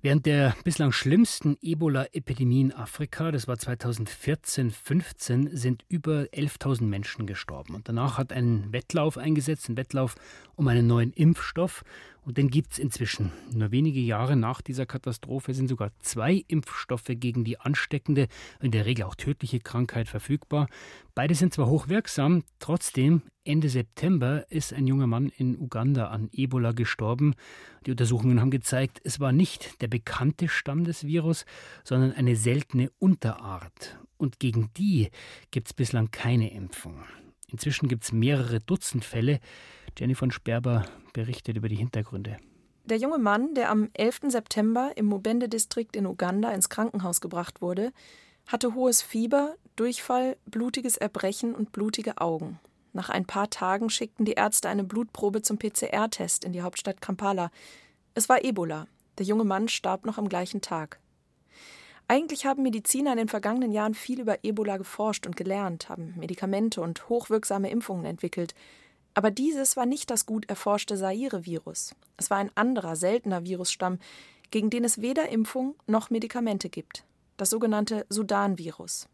Während 0.00 0.24
der 0.24 0.56
bislang 0.64 0.92
schlimmsten 0.92 1.58
Ebola-Epidemie 1.60 2.62
in 2.62 2.72
Afrika, 2.72 3.30
das 3.30 3.48
war 3.48 3.56
2014-15, 3.56 5.54
sind 5.54 5.84
über 5.88 6.22
11.000 6.32 6.84
Menschen 6.84 7.26
gestorben. 7.26 7.74
Und 7.74 7.86
danach 7.86 8.16
hat 8.16 8.32
ein 8.32 8.72
Wettlauf 8.72 9.18
eingesetzt, 9.18 9.68
ein 9.68 9.76
Wettlauf 9.76 10.14
um 10.60 10.68
einen 10.68 10.86
neuen 10.86 11.14
Impfstoff. 11.14 11.82
Und 12.22 12.36
den 12.36 12.50
gibt 12.50 12.72
es 12.72 12.78
inzwischen. 12.78 13.32
Nur 13.50 13.72
wenige 13.72 13.98
Jahre 13.98 14.36
nach 14.36 14.60
dieser 14.60 14.84
Katastrophe 14.84 15.54
sind 15.54 15.68
sogar 15.68 15.90
zwei 16.00 16.44
Impfstoffe 16.48 17.08
gegen 17.08 17.44
die 17.44 17.58
ansteckende, 17.58 18.28
in 18.60 18.70
der 18.70 18.84
Regel 18.84 19.06
auch 19.06 19.14
tödliche 19.14 19.58
Krankheit 19.58 20.06
verfügbar. 20.06 20.68
Beide 21.14 21.34
sind 21.34 21.54
zwar 21.54 21.66
hochwirksam, 21.66 22.44
trotzdem 22.58 23.22
Ende 23.42 23.70
September 23.70 24.44
ist 24.50 24.74
ein 24.74 24.86
junger 24.86 25.06
Mann 25.06 25.32
in 25.34 25.58
Uganda 25.58 26.08
an 26.08 26.28
Ebola 26.30 26.72
gestorben. 26.72 27.34
Die 27.86 27.90
Untersuchungen 27.90 28.38
haben 28.38 28.50
gezeigt, 28.50 29.00
es 29.02 29.18
war 29.18 29.32
nicht 29.32 29.80
der 29.80 29.88
bekannte 29.88 30.48
Stamm 30.48 30.84
des 30.84 31.04
Virus, 31.04 31.46
sondern 31.84 32.12
eine 32.12 32.36
seltene 32.36 32.90
Unterart. 32.98 33.98
Und 34.18 34.38
gegen 34.40 34.68
die 34.76 35.08
gibt 35.52 35.68
es 35.68 35.72
bislang 35.72 36.10
keine 36.10 36.52
Impfung. 36.52 37.02
Inzwischen 37.50 37.88
gibt 37.88 38.04
es 38.04 38.12
mehrere 38.12 38.60
Dutzend 38.60 39.04
Fälle. 39.04 39.40
Jenny 39.98 40.14
von 40.14 40.30
Sperber 40.30 40.84
berichtet 41.12 41.56
über 41.56 41.68
die 41.68 41.76
Hintergründe. 41.76 42.36
Der 42.84 42.98
junge 42.98 43.18
Mann, 43.18 43.54
der 43.54 43.70
am 43.70 43.88
11. 43.94 44.20
September 44.28 44.92
im 44.96 45.06
Mubende-Distrikt 45.06 45.96
in 45.96 46.06
Uganda 46.06 46.50
ins 46.52 46.68
Krankenhaus 46.68 47.20
gebracht 47.20 47.62
wurde, 47.62 47.92
hatte 48.46 48.74
hohes 48.74 49.02
Fieber, 49.02 49.54
Durchfall, 49.76 50.36
blutiges 50.46 50.96
Erbrechen 50.96 51.54
und 51.54 51.72
blutige 51.72 52.18
Augen. 52.18 52.58
Nach 52.92 53.08
ein 53.08 53.24
paar 53.24 53.48
Tagen 53.50 53.90
schickten 53.90 54.24
die 54.24 54.32
Ärzte 54.32 54.68
eine 54.68 54.84
Blutprobe 54.84 55.42
zum 55.42 55.58
PCR-Test 55.58 56.44
in 56.44 56.52
die 56.52 56.62
Hauptstadt 56.62 57.00
Kampala. 57.00 57.50
Es 58.14 58.28
war 58.28 58.44
Ebola. 58.44 58.88
Der 59.18 59.26
junge 59.26 59.44
Mann 59.44 59.68
starb 59.68 60.04
noch 60.04 60.18
am 60.18 60.28
gleichen 60.28 60.60
Tag. 60.60 60.98
Eigentlich 62.08 62.44
haben 62.44 62.64
Mediziner 62.64 63.12
in 63.12 63.18
den 63.18 63.28
vergangenen 63.28 63.70
Jahren 63.70 63.94
viel 63.94 64.20
über 64.20 64.38
Ebola 64.42 64.78
geforscht 64.78 65.26
und 65.26 65.36
gelernt, 65.36 65.88
haben 65.88 66.14
Medikamente 66.18 66.80
und 66.80 67.08
hochwirksame 67.08 67.70
Impfungen 67.70 68.04
entwickelt. 68.04 68.54
Aber 69.14 69.30
dieses 69.30 69.76
war 69.76 69.86
nicht 69.86 70.10
das 70.10 70.26
gut 70.26 70.48
erforschte 70.48 70.96
Saire-Virus. 70.96 71.94
Es 72.16 72.30
war 72.30 72.38
ein 72.38 72.50
anderer, 72.54 72.96
seltener 72.96 73.44
Virusstamm, 73.44 73.98
gegen 74.50 74.70
den 74.70 74.84
es 74.84 75.00
weder 75.00 75.28
Impfung 75.28 75.74
noch 75.86 76.10
Medikamente 76.10 76.68
gibt. 76.68 77.04
Das 77.36 77.50
sogenannte 77.50 78.06
Sudan-Virus. 78.08 79.08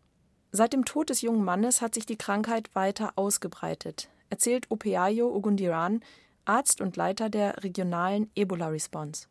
Seit 0.52 0.72
dem 0.72 0.84
Tod 0.84 1.10
des 1.10 1.20
jungen 1.22 1.44
Mannes 1.44 1.82
hat 1.82 1.94
sich 1.94 2.06
die 2.06 2.16
Krankheit 2.16 2.74
weiter 2.74 3.12
ausgebreitet, 3.16 4.08
erzählt 4.30 4.70
Opeayo 4.70 5.34
Ogundiran, 5.34 6.00
Arzt 6.44 6.80
und 6.80 6.96
Leiter 6.96 7.28
der 7.28 7.62
regionalen 7.62 8.30
Ebola-Response. 8.34 9.26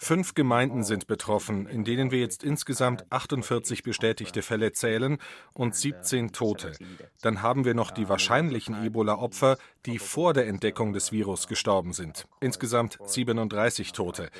Fünf 0.00 0.34
Gemeinden 0.34 0.82
sind 0.82 1.06
betroffen, 1.06 1.66
in 1.66 1.84
denen 1.84 2.10
wir 2.10 2.18
jetzt 2.18 2.42
insgesamt 2.42 3.04
48 3.10 3.82
bestätigte 3.82 4.42
Fälle 4.42 4.72
zählen 4.72 5.18
und 5.52 5.74
17 5.76 6.32
Tote. 6.32 6.72
Dann 7.22 7.42
haben 7.42 7.64
wir 7.64 7.74
noch 7.74 7.90
die 7.90 8.08
wahrscheinlichen 8.08 8.84
Ebola-Opfer, 8.84 9.56
die 9.86 9.98
vor 9.98 10.34
der 10.34 10.48
Entdeckung 10.48 10.92
des 10.92 11.12
Virus 11.12 11.46
gestorben 11.46 11.92
sind. 11.92 12.26
Insgesamt 12.40 12.98
37 13.04 13.92
Tote. 13.92 14.30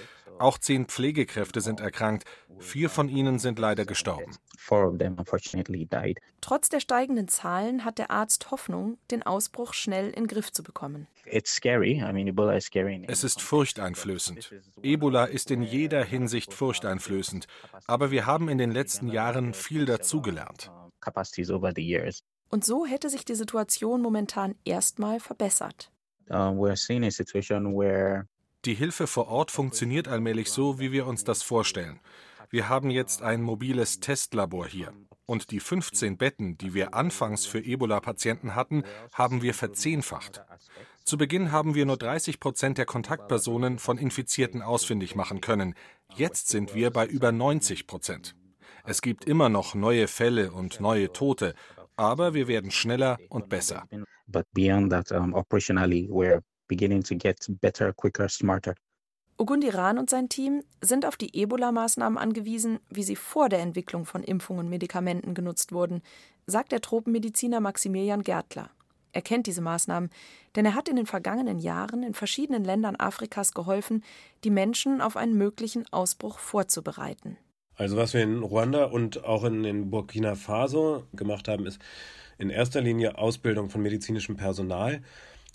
Auch 0.40 0.58
zehn 0.58 0.86
Pflegekräfte 0.86 1.60
sind 1.60 1.80
erkrankt. 1.80 2.24
Vier 2.58 2.88
von 2.88 3.08
ihnen 3.08 3.38
sind 3.38 3.58
leider 3.58 3.84
gestorben. 3.84 4.36
Trotz 6.40 6.68
der 6.68 6.80
steigenden 6.80 7.28
Zahlen 7.28 7.84
hat 7.84 7.98
der 7.98 8.10
Arzt 8.10 8.50
Hoffnung, 8.50 8.98
den 9.10 9.22
Ausbruch 9.22 9.74
schnell 9.74 10.08
in 10.08 10.24
den 10.24 10.26
Griff 10.26 10.52
zu 10.52 10.62
bekommen. 10.62 11.06
Es 13.08 13.24
ist 13.24 13.42
furchteinflößend. 13.42 14.52
Ebola 14.82 15.24
ist 15.24 15.50
in 15.50 15.62
jeder 15.62 16.04
Hinsicht 16.04 16.52
furchteinflößend. 16.52 17.46
Aber 17.86 18.10
wir 18.10 18.26
haben 18.26 18.48
in 18.48 18.58
den 18.58 18.70
letzten 18.70 19.08
Jahren 19.08 19.54
viel 19.54 19.86
dazugelernt. 19.86 20.70
Und 22.50 22.64
so 22.64 22.84
hätte 22.84 23.08
sich 23.08 23.24
die 23.24 23.34
Situation 23.34 24.02
momentan 24.02 24.54
erstmal 24.64 25.20
verbessert. 25.20 25.90
Die 28.66 28.74
Hilfe 28.74 29.06
vor 29.06 29.28
Ort 29.28 29.50
funktioniert 29.50 30.06
allmählich 30.06 30.50
so, 30.50 30.78
wie 30.78 30.92
wir 30.92 31.06
uns 31.06 31.24
das 31.24 31.42
vorstellen. 31.42 31.98
Wir 32.50 32.68
haben 32.68 32.90
jetzt 32.90 33.22
ein 33.22 33.42
mobiles 33.42 34.00
Testlabor 34.00 34.66
hier. 34.66 34.92
Und 35.24 35.52
die 35.52 35.60
15 35.60 36.16
Betten, 36.16 36.58
die 36.58 36.74
wir 36.74 36.94
anfangs 36.94 37.46
für 37.46 37.60
Ebola-Patienten 37.60 38.56
hatten, 38.56 38.82
haben 39.12 39.42
wir 39.42 39.54
verzehnfacht. 39.54 40.42
Zu 41.04 41.16
Beginn 41.16 41.52
haben 41.52 41.76
wir 41.76 41.86
nur 41.86 41.96
30 41.96 42.40
Prozent 42.40 42.76
der 42.78 42.86
Kontaktpersonen 42.86 43.78
von 43.78 43.98
Infizierten 43.98 44.62
ausfindig 44.62 45.14
machen 45.14 45.40
können. 45.40 45.74
Jetzt 46.16 46.48
sind 46.48 46.74
wir 46.74 46.90
bei 46.90 47.06
über 47.06 47.30
90 47.30 47.86
Prozent. 47.86 48.34
Es 48.84 49.00
gibt 49.00 49.24
immer 49.26 49.48
noch 49.48 49.76
neue 49.76 50.08
Fälle 50.08 50.50
und 50.50 50.80
neue 50.80 51.12
Tote, 51.12 51.54
aber 51.94 52.34
wir 52.34 52.48
werden 52.48 52.72
schneller 52.72 53.18
und 53.28 53.48
besser. 53.48 53.86
But 54.26 54.46
beyond 54.52 54.90
that, 54.90 55.12
um, 55.12 55.34
operationally, 55.34 56.08
we're 56.08 56.40
beginning 56.66 57.04
to 57.04 57.14
get 57.14 57.38
better, 57.60 57.92
quicker, 57.92 58.28
smarter. 58.28 58.74
Ogundiran 59.40 59.96
und 59.96 60.10
sein 60.10 60.28
Team 60.28 60.64
sind 60.82 61.06
auf 61.06 61.16
die 61.16 61.34
Ebola-Maßnahmen 61.34 62.18
angewiesen, 62.18 62.78
wie 62.90 63.02
sie 63.02 63.16
vor 63.16 63.48
der 63.48 63.60
Entwicklung 63.60 64.04
von 64.04 64.22
Impfungen 64.22 64.66
und 64.66 64.68
Medikamenten 64.68 65.32
genutzt 65.32 65.72
wurden, 65.72 66.02
sagt 66.46 66.72
der 66.72 66.82
Tropenmediziner 66.82 67.58
Maximilian 67.58 68.22
Gärtler. 68.22 68.68
Er 69.12 69.22
kennt 69.22 69.46
diese 69.46 69.62
Maßnahmen, 69.62 70.10
denn 70.56 70.66
er 70.66 70.74
hat 70.74 70.90
in 70.90 70.96
den 70.96 71.06
vergangenen 71.06 71.58
Jahren 71.58 72.02
in 72.02 72.12
verschiedenen 72.12 72.64
Ländern 72.64 72.96
Afrikas 72.96 73.54
geholfen, 73.54 74.04
die 74.44 74.50
Menschen 74.50 75.00
auf 75.00 75.16
einen 75.16 75.38
möglichen 75.38 75.90
Ausbruch 75.90 76.38
vorzubereiten. 76.38 77.38
Also 77.76 77.96
was 77.96 78.12
wir 78.12 78.22
in 78.22 78.42
Ruanda 78.42 78.84
und 78.84 79.24
auch 79.24 79.44
in, 79.44 79.64
in 79.64 79.88
Burkina 79.88 80.34
Faso 80.34 81.04
gemacht 81.14 81.48
haben, 81.48 81.64
ist 81.64 81.80
in 82.36 82.50
erster 82.50 82.82
Linie 82.82 83.16
Ausbildung 83.16 83.70
von 83.70 83.80
medizinischem 83.80 84.36
Personal 84.36 85.00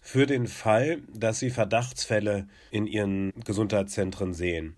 für 0.06 0.28
den 0.28 0.46
Fall, 0.46 1.00
dass 1.12 1.40
sie 1.40 1.50
Verdachtsfälle 1.50 2.48
in 2.70 2.86
ihren 2.86 3.34
Gesundheitszentren 3.44 4.36
sehen. 4.36 4.76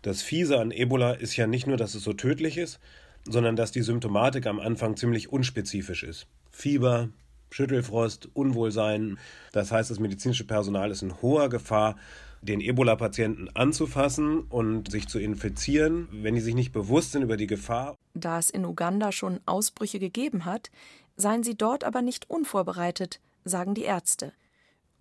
Das 0.00 0.22
Fiese 0.22 0.58
an 0.58 0.70
Ebola 0.70 1.12
ist 1.12 1.36
ja 1.36 1.46
nicht 1.46 1.66
nur, 1.66 1.76
dass 1.76 1.94
es 1.94 2.02
so 2.02 2.14
tödlich 2.14 2.56
ist, 2.56 2.80
sondern 3.28 3.54
dass 3.54 3.70
die 3.70 3.82
Symptomatik 3.82 4.46
am 4.46 4.58
Anfang 4.58 4.96
ziemlich 4.96 5.30
unspezifisch 5.30 6.02
ist. 6.02 6.26
Fieber, 6.50 7.10
Schüttelfrost, 7.50 8.30
Unwohlsein. 8.32 9.18
Das 9.52 9.70
heißt, 9.70 9.90
das 9.90 10.00
medizinische 10.00 10.46
Personal 10.46 10.90
ist 10.90 11.02
in 11.02 11.20
hoher 11.20 11.50
Gefahr, 11.50 11.96
den 12.40 12.62
Ebola-Patienten 12.62 13.50
anzufassen 13.50 14.40
und 14.40 14.90
sich 14.90 15.06
zu 15.06 15.18
infizieren, 15.18 16.08
wenn 16.12 16.34
die 16.34 16.40
sich 16.40 16.54
nicht 16.54 16.72
bewusst 16.72 17.12
sind 17.12 17.22
über 17.22 17.36
die 17.36 17.46
Gefahr. 17.46 17.94
Da 18.14 18.38
es 18.38 18.48
in 18.48 18.64
Uganda 18.64 19.12
schon 19.12 19.38
Ausbrüche 19.44 19.98
gegeben 19.98 20.46
hat, 20.46 20.70
seien 21.18 21.42
sie 21.42 21.56
dort 21.56 21.84
aber 21.84 22.00
nicht 22.00 22.30
unvorbereitet, 22.30 23.20
sagen 23.44 23.74
die 23.74 23.82
Ärzte. 23.82 24.32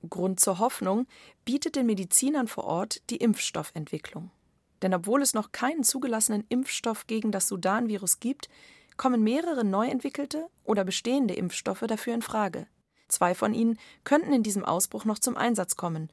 Grund 0.10 0.39
zur 0.39 0.60
Hoffnung 0.60 1.08
bietet 1.46 1.75
den 1.75 1.86
Medizinern 1.86 2.48
vor 2.48 2.65
Ort 2.65 3.10
die 3.10 3.17
Impfstoffentwicklung. 3.17 4.31
Denn 4.81 4.93
obwohl 4.93 5.22
es 5.22 5.34
noch 5.34 5.51
keinen 5.51 5.84
zugelassenen 5.84 6.46
Impfstoff 6.50 7.08
gegen 7.08 7.31
das 7.31 7.48
Sudan-Virus 7.48 8.20
gibt, 8.20 8.50
kommen 8.98 9.24
mehrere 9.24 9.63
neu 9.63 9.88
entwickelte 9.88 10.48
oder 10.63 10.84
bestehende 10.84 11.34
Impfstoffe 11.34 11.86
dafür 11.88 12.13
in 12.13 12.22
Frage. 12.22 12.67
Zwei 13.08 13.36
von 13.36 13.53
ihnen 13.53 13.77
könnten 14.03 14.34
in 14.34 14.43
diesem 14.43 14.65
Ausbruch 14.65 15.05
noch 15.05 15.20
zum 15.20 15.38
Einsatz 15.38 15.75
kommen. 15.75 16.10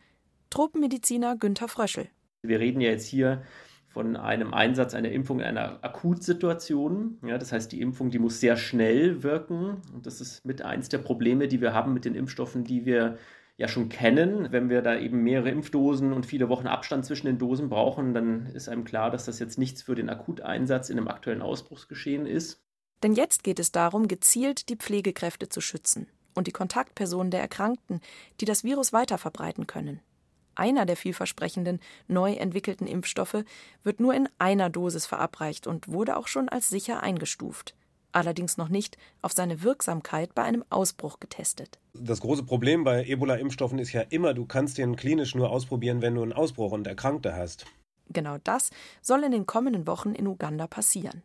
Tropenmediziner 0.51 1.37
Günther 1.37 1.69
Fröschel. 1.69 2.09
Wir 2.43 2.59
reden 2.61 2.81
ja 2.81 2.91
jetzt 2.91 3.07
hier 3.07 3.43
von 3.89 4.17
einem 4.17 4.55
Einsatz 4.55 4.95
einer 4.95 5.11
Impfung 5.11 5.41
in 5.41 5.47
einer 5.47 5.83
Akutsituation. 5.83 7.19
Ja, 7.27 7.39
das 7.39 7.53
heißt, 7.53 7.73
die 7.73 7.81
Impfung, 7.81 8.11
die 8.11 8.19
muss 8.19 8.41
sehr 8.41 8.57
schnell 8.57 9.23
wirken. 9.23 9.83
Und 9.93 10.07
das 10.07 10.21
ist 10.21 10.45
mit 10.45 10.63
eins 10.63 10.89
der 10.89 10.99
Probleme, 10.99 11.49
die 11.49 11.61
wir 11.61 11.75
haben 11.75 11.95
mit 11.95 12.05
den 12.05 12.15
Impfstoffen, 12.15 12.65
die 12.65 12.85
wir 12.85 13.19
ja 13.59 13.69
schon 13.69 13.89
kennen. 13.91 14.51
Wenn 14.51 14.71
wir 14.71 14.81
da 14.81 14.99
eben 14.99 15.23
mehrere 15.23 15.51
Impfdosen 15.51 16.13
und 16.13 16.25
viele 16.25 16.49
Wochen 16.49 16.69
Abstand 16.69 17.05
zwischen 17.05 17.27
den 17.27 17.39
Dosen 17.39 17.69
brauchen, 17.69 18.15
dann 18.15 18.47
ist 18.47 18.69
einem 18.69 18.85
klar, 18.85 19.11
dass 19.11 19.27
das 19.27 19.41
jetzt 19.41 19.59
nichts 19.59 19.83
für 19.83 19.97
den 19.97 20.09
Akuteinsatz 20.09 20.89
in 20.89 20.97
einem 20.97 21.09
aktuellen 21.09 21.43
Ausbruchsgeschehen 21.43 22.25
ist. 22.25 22.63
Denn 23.03 23.13
jetzt 23.13 23.43
geht 23.43 23.59
es 23.59 23.73
darum, 23.73 24.09
gezielt 24.09 24.69
die 24.69 24.77
Pflegekräfte 24.77 25.49
zu 25.49 25.61
schützen 25.61 26.07
und 26.35 26.47
die 26.47 26.53
Kontaktpersonen 26.53 27.33
der 27.33 27.41
Erkrankten, 27.41 28.01
die 28.41 28.45
das 28.45 28.63
Virus 28.63 28.93
weiterverbreiten 28.93 29.67
können. 29.67 30.01
Einer 30.55 30.87
der 30.87 30.97
vielversprechenden, 30.97 31.81
neu 32.07 32.35
entwickelten 32.35 32.87
Impfstoffe 32.87 33.45
wird 33.83 34.01
nur 34.01 34.15
in 34.15 34.29
einer 34.39 34.71
Dosis 34.71 35.07
verabreicht 35.07 35.67
und 35.67 35.89
wurde 35.89 36.17
auch 36.17 36.29
schon 36.29 36.49
als 36.49 36.69
sicher 36.69 37.03
eingestuft 37.03 37.75
allerdings 38.13 38.57
noch 38.57 38.69
nicht 38.69 38.97
auf 39.23 39.33
seine 39.33 39.63
Wirksamkeit 39.63 40.35
bei 40.35 40.43
einem 40.43 40.65
Ausbruch 40.71 41.21
getestet. 41.21 41.79
Das 41.95 42.21
große 42.21 42.45
Problem 42.45 42.85
bei 42.85 43.05
Ebola-Impfstoffen 43.05 43.79
ist 43.79 43.93
ja 43.93 44.03
immer, 44.03 44.35
du 44.35 44.47
kannst 44.47 44.79
den 44.79 44.97
klinisch 44.97 45.35
nur 45.35 45.51
ausprobieren, 45.51 46.03
wenn 46.03 46.15
du 46.15 46.23
einen 46.23 46.33
Ausbruch 46.33 46.73
und 46.73 46.87
Erkrankte 46.87 47.35
hast. 47.35 47.67
Genau 48.11 48.39
das 48.43 48.71
soll 49.03 49.25
in 49.25 49.33
den 49.33 49.47
kommenden 49.47 49.87
Wochen 49.87 50.15
in 50.15 50.27
Uganda 50.27 50.67
passieren. 50.67 51.23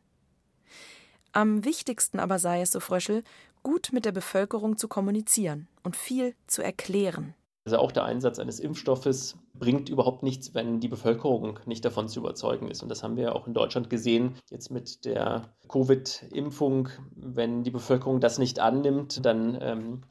Am 1.32 1.66
wichtigsten 1.66 2.20
aber 2.20 2.40
sei 2.40 2.62
es, 2.62 2.72
so 2.72 2.80
Fröschel, 2.80 3.24
gut 3.64 3.90
mit 3.92 4.06
der 4.06 4.12
Bevölkerung 4.12 4.78
zu 4.78 4.88
kommunizieren 4.88 5.68
und 5.82 5.96
viel 5.96 6.36
zu 6.48 6.62
erklären. 6.62 7.34
Also 7.66 7.78
auch 7.78 7.94
der 7.94 8.04
Einsatz 8.04 8.40
eines 8.40 8.60
Impfstoffes 8.60 9.38
bringt 9.54 9.88
überhaupt 9.88 10.22
nichts, 10.22 10.54
wenn 10.54 10.82
die 10.82 10.90
Bevölkerung 10.90 11.60
nicht 11.66 11.86
davon 11.86 12.10
zu 12.10 12.20
überzeugen 12.20 12.70
ist. 12.70 12.84
Und 12.84 12.90
das 12.90 13.04
haben 13.04 13.16
wir 13.16 13.36
auch 13.36 13.48
in 13.48 13.54
Deutschland 13.54 13.90
gesehen, 13.90 14.36
jetzt 14.50 14.70
mit 14.70 15.06
der 15.06 15.54
Covid-Impfung. 15.70 16.90
Wenn 17.16 17.64
die 17.64 17.72
Bevölkerung 17.72 18.20
das 18.20 18.38
nicht 18.38 18.60
annimmt, 18.60 19.26
dann 19.26 19.58
ähm, 19.62 20.02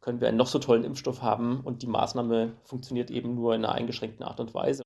können 0.00 0.20
wir 0.22 0.28
einen 0.28 0.38
noch 0.38 0.46
so 0.46 0.58
tollen 0.58 0.84
Impfstoff 0.84 1.20
haben 1.20 1.60
und 1.60 1.82
die 1.82 1.86
Maßnahme 1.86 2.54
funktioniert 2.64 3.10
eben 3.10 3.34
nur 3.34 3.54
in 3.54 3.64
einer 3.64 3.74
eingeschränkten 3.74 4.24
Art 4.24 4.40
und 4.40 4.54
Weise. 4.54 4.82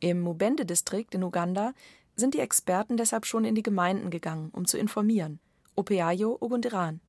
Im 0.00 0.20
Mubende-Distrikt 0.20 1.14
in 1.14 1.24
Uganda 1.24 1.72
sind 2.16 2.32
die 2.32 2.40
Experten 2.40 2.96
deshalb 2.96 3.26
schon 3.26 3.44
in 3.44 3.54
die 3.54 3.62
Gemeinden 3.62 4.08
gegangen, 4.08 4.50
um 4.52 4.64
zu 4.64 4.78
informieren. 4.78 5.40
Opeayo 5.74 6.38
Ogundiran. 6.40 7.00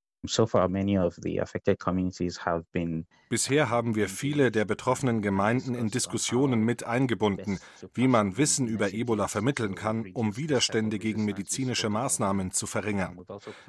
Bisher 3.30 3.70
haben 3.70 3.96
wir 3.96 4.10
viele 4.10 4.52
der 4.52 4.66
betroffenen 4.66 5.22
Gemeinden 5.22 5.76
in 5.76 5.90
Diskussionen 5.90 6.62
mit 6.62 6.84
eingebunden, 6.86 7.60
wie 7.94 8.08
man 8.08 8.38
Wissen 8.38 8.68
über 8.68 8.94
Ebola 8.94 9.28
vermitteln 9.28 9.76
kann, 9.76 10.12
um 10.14 10.36
Widerstände 10.36 11.00
gegen 11.00 11.26
medizinische 11.26 11.90
Maßnahmen 11.90 12.52
zu 12.52 12.68
verringern. 12.68 13.20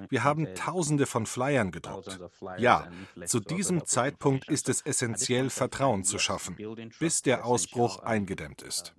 Wir 0.08 0.24
haben 0.24 0.54
Tausende 0.54 1.06
von 1.06 1.26
Flyern 1.26 1.70
gedruckt. 1.70 2.18
Ja, 2.58 2.88
zu 3.26 3.40
diesem 3.40 3.84
Zeitpunkt 3.84 4.48
ist 4.48 4.68
es 4.68 4.80
essentiell, 4.82 5.50
Vertrauen 5.50 6.04
zu 6.04 6.18
schaffen, 6.18 6.56
bis 6.98 7.22
der 7.22 7.44
Ausbruch 7.44 7.98
eingedämmt 8.00 8.62
ist. 8.62 8.94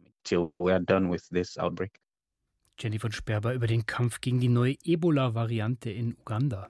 Jenny 2.79 3.00
von 3.00 3.12
Sperber 3.12 3.53
über 3.53 3.68
den 3.68 3.86
Kampf 3.86 4.22
gegen 4.22 4.39
die 4.39 4.48
neue 4.48 4.75
Ebola-Variante 4.84 5.89
in 5.89 6.15
Uganda. 6.15 6.70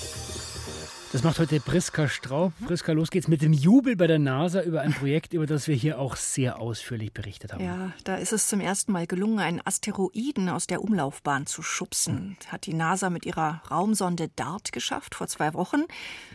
Das 1.13 1.23
macht 1.23 1.39
heute 1.39 1.59
Priska 1.59 2.07
Straub. 2.07 2.53
Priska, 2.65 2.93
los 2.93 3.11
geht's 3.11 3.27
mit 3.27 3.41
dem 3.41 3.51
Jubel 3.51 3.97
bei 3.97 4.07
der 4.07 4.17
NASA 4.17 4.61
über 4.61 4.79
ein 4.79 4.93
Projekt, 4.93 5.33
über 5.33 5.45
das 5.45 5.67
wir 5.67 5.75
hier 5.75 5.99
auch 5.99 6.15
sehr 6.15 6.57
ausführlich 6.61 7.11
berichtet 7.11 7.51
haben. 7.51 7.65
Ja, 7.65 7.91
da 8.05 8.15
ist 8.15 8.31
es 8.31 8.47
zum 8.47 8.61
ersten 8.61 8.93
Mal 8.93 9.07
gelungen, 9.07 9.39
einen 9.39 9.59
Asteroiden 9.61 10.47
aus 10.47 10.67
der 10.67 10.81
Umlaufbahn 10.81 11.47
zu 11.47 11.63
schubsen. 11.63 12.37
Hat 12.47 12.65
die 12.65 12.73
NASA 12.73 13.09
mit 13.09 13.25
ihrer 13.25 13.61
Raumsonde 13.69 14.29
DART 14.37 14.71
geschafft 14.71 15.15
vor 15.15 15.27
zwei 15.27 15.53
Wochen. 15.53 15.81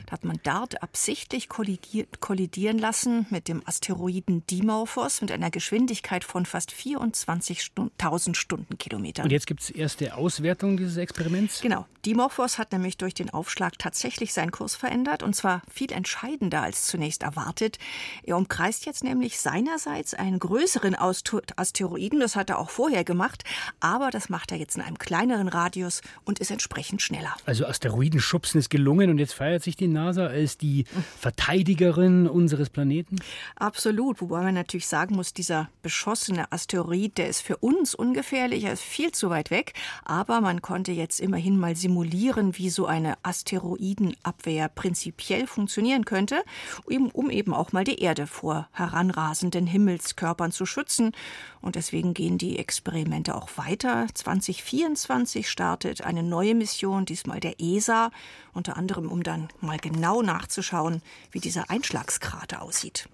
Da 0.04 0.12
hat 0.12 0.26
man 0.26 0.38
DART 0.42 0.83
absichtlich 0.83 1.49
kollidieren 1.49 2.78
lassen 2.78 3.25
mit 3.30 3.49
dem 3.49 3.62
Asteroiden 3.64 4.47
Dimorphos 4.47 5.23
mit 5.23 5.33
einer 5.33 5.50
Geschwindigkeit 5.50 6.23
von 6.23 6.45
fast 6.45 6.71
24.000 6.71 8.35
Stundenkilometern. 8.35 9.25
Und 9.25 9.33
jetzt 9.33 9.47
gibt 9.47 9.62
es 9.62 9.71
erste 9.71 10.16
Auswertung 10.16 10.76
dieses 10.76 10.99
Experiments? 10.99 11.62
Genau. 11.62 11.87
Dimorphos 12.04 12.59
hat 12.59 12.73
nämlich 12.73 12.99
durch 12.99 13.14
den 13.14 13.30
Aufschlag 13.30 13.78
tatsächlich 13.78 14.35
seinen 14.35 14.50
Kurs 14.50 14.65
Kurs 14.66 14.75
verändert 14.75 15.23
und 15.23 15.37
zwar 15.37 15.62
viel 15.73 15.92
entscheidender 15.92 16.61
als 16.61 16.87
zunächst 16.87 17.23
erwartet. 17.23 17.78
Er 18.25 18.37
umkreist 18.37 18.85
jetzt 18.85 19.04
nämlich 19.04 19.38
seinerseits 19.38 20.12
einen 20.12 20.40
größeren 20.40 20.96
Asteroiden, 20.96 22.18
das 22.18 22.35
hat 22.35 22.50
er 22.50 22.58
auch 22.58 22.70
vorher 22.70 23.04
gemacht, 23.04 23.44
aber 23.78 24.11
das 24.11 24.28
macht 24.28 24.50
er 24.50 24.58
jetzt 24.58 24.75
in 24.75 24.82
einem 24.82 24.99
kleineren 24.99 25.46
Radius 25.46 26.00
und 26.25 26.40
ist 26.40 26.50
entsprechend 26.50 27.00
schneller. 27.00 27.32
Also 27.44 27.64
Asteroidenschubsen 27.64 28.58
ist 28.58 28.68
gelungen 28.68 29.08
und 29.08 29.18
jetzt 29.18 29.35
feiert 29.35 29.62
sich 29.62 29.76
die 29.76 29.87
NASA 29.87 30.26
als 30.26 30.58
die 30.58 30.85
Verteidigerin 31.20 32.26
unseres 32.26 32.68
Planeten? 32.68 33.20
Absolut, 33.54 34.20
wobei 34.20 34.42
man 34.42 34.54
natürlich 34.54 34.88
sagen 34.88 35.14
muss, 35.14 35.32
dieser 35.32 35.68
beschossene 35.82 36.50
Asteroid, 36.50 37.18
der 37.18 37.28
ist 37.28 37.40
für 37.40 37.58
uns 37.58 37.94
ungefährlich, 37.94 38.64
er 38.64 38.73
ist 38.73 38.82
viel 38.82 39.12
zu 39.12 39.30
weit 39.30 39.52
weg, 39.52 39.75
aber 40.04 40.40
man 40.40 40.61
konnte 40.61 40.90
jetzt 40.90 41.20
immerhin 41.20 41.56
mal 41.56 41.76
simulieren, 41.76 42.58
wie 42.58 42.70
so 42.70 42.87
eine 42.87 43.14
Asteroidenabwehr 43.23 44.56
prinzipiell 44.69 45.47
funktionieren 45.47 46.05
könnte, 46.05 46.43
um 46.85 47.31
eben 47.31 47.55
auch 47.55 47.73
mal 47.73 47.85
die 47.85 48.01
Erde 48.01 48.27
vor 48.27 48.69
heranrasenden 48.73 49.67
Himmelskörpern 49.67 50.53
zu 50.53 50.67
schützen. 50.67 51.13
Und 51.61 51.77
deswegen 51.77 52.15
gehen 52.15 52.39
die 52.39 52.59
Experimente 52.59 53.35
auch 53.35 53.51
weiter. 53.57 54.07
2024 54.13 55.49
startet 55.49 56.03
eine 56.03 56.23
neue 56.23 56.55
Mission, 56.55 57.05
diesmal 57.05 57.41
der 57.41 57.61
ESA, 57.61 58.11
unter 58.53 58.77
anderem 58.77 59.11
um 59.11 59.23
dann 59.23 59.49
mal 59.61 59.79
genau 59.79 60.23
nachzuschauen, 60.23 61.03
wie 61.31 61.41
dieser 61.41 61.71
Einschlagskrater 61.71 62.63
aussieht. 62.63 63.09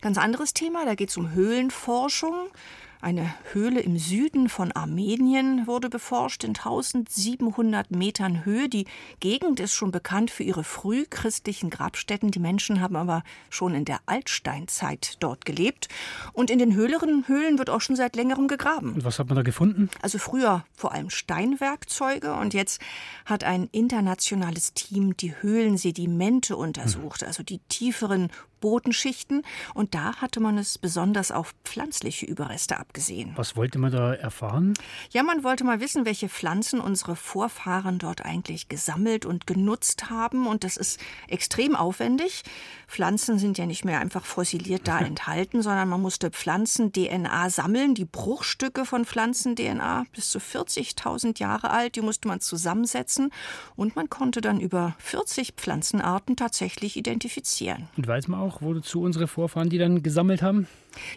Ganz 0.00 0.16
anderes 0.16 0.54
Thema, 0.54 0.84
da 0.84 0.94
geht 0.94 1.08
es 1.10 1.16
um 1.16 1.32
Höhlenforschung. 1.32 2.50
Eine 3.00 3.32
Höhle 3.52 3.80
im 3.80 3.96
Süden 3.96 4.48
von 4.48 4.72
Armenien 4.72 5.68
wurde 5.68 5.88
beforscht 5.88 6.42
in 6.42 6.50
1700 6.50 7.92
Metern 7.92 8.44
Höhe. 8.44 8.68
Die 8.68 8.86
Gegend 9.20 9.60
ist 9.60 9.72
schon 9.72 9.92
bekannt 9.92 10.32
für 10.32 10.42
ihre 10.42 10.64
frühchristlichen 10.64 11.70
Grabstätten. 11.70 12.32
Die 12.32 12.40
Menschen 12.40 12.80
haben 12.80 12.96
aber 12.96 13.22
schon 13.50 13.76
in 13.76 13.84
der 13.84 14.00
Altsteinzeit 14.06 15.16
dort 15.20 15.44
gelebt. 15.44 15.88
Und 16.32 16.50
in 16.50 16.58
den 16.58 16.74
höhleren 16.74 17.28
Höhlen 17.28 17.58
wird 17.58 17.70
auch 17.70 17.80
schon 17.80 17.94
seit 17.94 18.16
längerem 18.16 18.48
gegraben. 18.48 18.94
Und 18.94 19.04
was 19.04 19.20
hat 19.20 19.28
man 19.28 19.36
da 19.36 19.42
gefunden? 19.42 19.90
Also 20.02 20.18
früher 20.18 20.64
vor 20.74 20.92
allem 20.92 21.10
Steinwerkzeuge 21.10 22.34
und 22.34 22.52
jetzt 22.52 22.80
hat 23.24 23.44
ein 23.44 23.68
internationales 23.70 24.74
Team 24.74 25.16
die 25.16 25.34
Höhlensedimente 25.40 26.56
untersucht, 26.56 27.22
also 27.22 27.44
die 27.44 27.60
tieferen 27.68 28.30
Bodenschichten. 28.60 29.42
Und 29.74 29.94
da 29.94 30.16
hatte 30.16 30.40
man 30.40 30.58
es 30.58 30.78
besonders 30.78 31.30
auf 31.32 31.54
pflanzliche 31.64 32.26
Überreste 32.26 32.78
abgesehen. 32.78 33.32
Was 33.36 33.56
wollte 33.56 33.78
man 33.78 33.92
da 33.92 34.14
erfahren? 34.14 34.74
Ja, 35.10 35.22
man 35.22 35.44
wollte 35.44 35.64
mal 35.64 35.80
wissen, 35.80 36.04
welche 36.04 36.28
Pflanzen 36.28 36.80
unsere 36.80 37.16
Vorfahren 37.16 37.98
dort 37.98 38.24
eigentlich 38.24 38.68
gesammelt 38.68 39.26
und 39.26 39.46
genutzt 39.46 40.10
haben. 40.10 40.46
Und 40.46 40.64
das 40.64 40.76
ist 40.76 41.00
extrem 41.28 41.76
aufwendig. 41.76 42.42
Pflanzen 42.86 43.38
sind 43.38 43.58
ja 43.58 43.66
nicht 43.66 43.84
mehr 43.84 44.00
einfach 44.00 44.24
fossiliert 44.24 44.88
da 44.88 44.98
enthalten, 45.08 45.62
sondern 45.62 45.88
man 45.88 46.00
musste 46.00 46.30
Pflanzen-DNA 46.30 47.50
sammeln, 47.50 47.94
die 47.94 48.04
Bruchstücke 48.04 48.84
von 48.84 49.04
Pflanzen-DNA 49.04 50.04
bis 50.14 50.30
zu 50.30 50.38
40.000 50.38 51.38
Jahre 51.38 51.70
alt, 51.70 51.96
die 51.96 52.00
musste 52.00 52.28
man 52.28 52.40
zusammensetzen 52.40 53.30
und 53.76 53.96
man 53.96 54.08
konnte 54.08 54.40
dann 54.40 54.60
über 54.60 54.94
40 54.98 55.52
Pflanzenarten 55.54 56.36
tatsächlich 56.36 56.96
identifizieren. 56.96 57.88
Und 57.96 58.06
weiß 58.06 58.28
man 58.28 58.40
auch, 58.40 58.47
wozu 58.60 59.02
unsere 59.02 59.26
Vorfahren 59.26 59.68
die 59.68 59.78
dann 59.78 60.02
gesammelt 60.02 60.42
haben? 60.42 60.66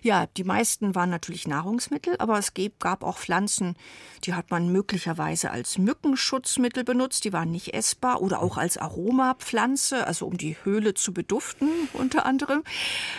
Ja, 0.01 0.27
die 0.37 0.43
meisten 0.43 0.95
waren 0.95 1.09
natürlich 1.09 1.47
Nahrungsmittel, 1.47 2.15
aber 2.19 2.37
es 2.37 2.53
gab 2.79 3.03
auch 3.03 3.17
Pflanzen, 3.17 3.75
die 4.23 4.33
hat 4.33 4.51
man 4.51 4.71
möglicherweise 4.71 5.51
als 5.51 5.77
Mückenschutzmittel 5.77 6.83
benutzt, 6.83 7.23
die 7.25 7.33
waren 7.33 7.51
nicht 7.51 7.73
essbar 7.73 8.21
oder 8.21 8.41
auch 8.41 8.57
als 8.57 8.77
Aromapflanze, 8.77 10.05
also 10.05 10.27
um 10.27 10.37
die 10.37 10.57
Höhle 10.63 10.93
zu 10.93 11.13
beduften 11.13 11.69
unter 11.93 12.25
anderem. 12.25 12.63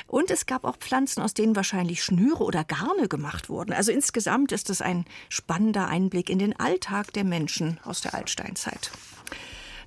Und 0.06 0.30
es 0.30 0.46
gab 0.46 0.64
auch 0.64 0.76
Pflanzen, 0.76 1.22
aus 1.22 1.34
denen 1.34 1.56
wahrscheinlich 1.56 2.02
Schnüre 2.02 2.44
oder 2.44 2.64
Garne 2.64 3.08
gemacht 3.08 3.48
wurden. 3.48 3.72
Also 3.72 3.92
insgesamt 3.92 4.52
ist 4.52 4.70
es 4.70 4.82
ein 4.82 5.04
spannender 5.28 5.88
Einblick 5.88 6.30
in 6.30 6.38
den 6.38 6.58
Alltag 6.58 7.12
der 7.12 7.24
Menschen 7.24 7.80
aus 7.84 8.00
der 8.00 8.14
Altsteinzeit. 8.14 8.90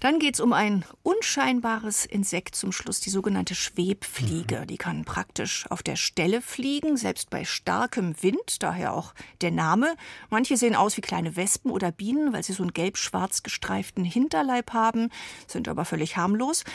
Dann 0.05 0.19
geht 0.19 0.35
es 0.35 0.39
um 0.39 0.53
ein 0.53 0.85
unscheinbares 1.01 2.05
Insekt 2.05 2.55
zum 2.55 2.71
Schluss, 2.71 2.99
die 2.99 3.09
sogenannte 3.09 3.55
Schwebfliege. 3.55 4.59
Mhm. 4.59 4.67
Die 4.67 4.77
kann 4.77 5.03
praktisch 5.03 5.65
auf 5.71 5.81
der 5.81 5.95
Stelle 5.95 6.43
fliegen, 6.43 6.95
selbst 6.95 7.31
bei 7.31 7.43
starkem 7.43 8.13
Wind, 8.21 8.61
daher 8.61 8.93
auch 8.93 9.15
der 9.41 9.49
Name. 9.49 9.95
Manche 10.29 10.57
sehen 10.57 10.75
aus 10.75 10.95
wie 10.95 11.01
kleine 11.01 11.35
Wespen 11.35 11.71
oder 11.71 11.91
Bienen, 11.91 12.33
weil 12.33 12.43
sie 12.43 12.53
so 12.53 12.61
einen 12.61 12.73
gelb-schwarz 12.73 13.41
gestreiften 13.41 14.03
Hinterleib 14.03 14.73
haben, 14.73 15.09
sind 15.47 15.67
aber 15.67 15.85
völlig 15.85 16.17
harmlos. 16.17 16.65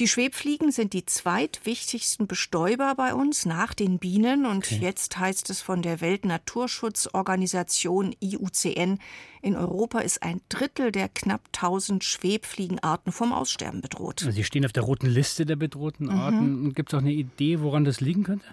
Die 0.00 0.08
Schwebfliegen 0.08 0.72
sind 0.72 0.92
die 0.92 1.06
zweitwichtigsten 1.06 2.26
Bestäuber 2.26 2.96
bei 2.96 3.14
uns 3.14 3.46
nach 3.46 3.74
den 3.74 4.00
Bienen 4.00 4.44
und 4.44 4.66
okay. 4.66 4.80
jetzt 4.80 5.20
heißt 5.20 5.50
es 5.50 5.60
von 5.60 5.82
der 5.82 6.00
Weltnaturschutzorganisation 6.00 8.16
IUCN, 8.20 8.98
in 9.44 9.56
Europa 9.56 9.98
ist 9.98 10.22
ein 10.22 10.40
Drittel 10.48 10.92
der 10.92 11.08
knapp 11.08 11.48
1000 11.52 12.04
Schwebfliegenarten 12.72 13.12
vom 13.12 13.32
Aussterben 13.32 13.80
bedroht. 13.80 14.26
Sie 14.28 14.44
stehen 14.44 14.64
auf 14.64 14.72
der 14.72 14.82
roten 14.82 15.06
Liste 15.06 15.46
der 15.46 15.56
bedrohten 15.56 16.08
Arten. 16.08 16.64
Mhm. 16.64 16.74
Gibt 16.74 16.90
es 16.90 16.94
auch 16.94 17.02
eine 17.02 17.12
Idee, 17.12 17.60
woran 17.60 17.84
das 17.84 18.00
liegen 18.00 18.24
könnte? 18.24 18.46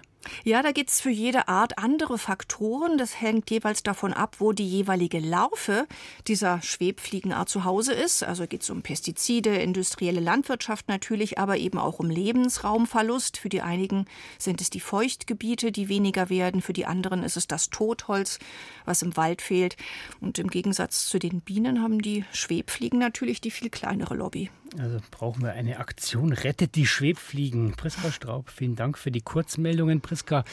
Ja, 0.44 0.62
da 0.62 0.72
gibt 0.72 0.90
es 0.90 1.00
für 1.00 1.10
jede 1.10 1.48
Art 1.48 1.78
andere 1.78 2.18
Faktoren. 2.18 2.98
Das 2.98 3.20
hängt 3.20 3.50
jeweils 3.50 3.82
davon 3.82 4.12
ab, 4.12 4.36
wo 4.38 4.52
die 4.52 4.68
jeweilige 4.68 5.18
Larve 5.18 5.86
dieser 6.26 6.60
Schwebfliegenart 6.62 7.48
zu 7.48 7.64
Hause 7.64 7.92
ist. 7.94 8.22
Also 8.22 8.46
geht 8.46 8.62
es 8.62 8.70
um 8.70 8.82
Pestizide, 8.82 9.56
industrielle 9.56 10.20
Landwirtschaft 10.20 10.88
natürlich, 10.88 11.38
aber 11.38 11.56
eben 11.56 11.78
auch 11.78 11.98
um 11.98 12.10
Lebensraumverlust. 12.10 13.38
Für 13.38 13.48
die 13.48 13.62
einigen 13.62 14.06
sind 14.38 14.60
es 14.60 14.70
die 14.70 14.80
Feuchtgebiete, 14.80 15.72
die 15.72 15.88
weniger 15.88 16.28
werden. 16.28 16.60
Für 16.60 16.72
die 16.74 16.86
anderen 16.86 17.22
ist 17.22 17.36
es 17.36 17.46
das 17.46 17.70
Totholz, 17.70 18.38
was 18.84 19.02
im 19.02 19.16
Wald 19.16 19.40
fehlt. 19.42 19.76
Und 20.20 20.38
im 20.38 20.48
Gegensatz 20.48 21.06
zu 21.06 21.18
den 21.18 21.40
Bienen 21.40 21.82
haben 21.82 22.00
die 22.00 22.24
Schwebfliegen 22.32 22.98
natürlich 22.98 23.40
die 23.40 23.50
viel 23.50 23.70
kleinere 23.70 24.14
Lobby. 24.14 24.50
Also 24.78 24.98
brauchen 25.10 25.42
wir 25.42 25.52
eine 25.52 25.78
Aktion 25.78 26.32
Rettet 26.32 26.76
die 26.76 26.86
Schwebfliegen. 26.86 27.72
Priska 27.72 28.12
Straub, 28.12 28.50
vielen 28.50 28.76
Dank 28.76 28.98
für 28.98 29.10
die 29.10 29.20
Kurzmeldungen. 29.20 30.00
Priska, 30.00 30.44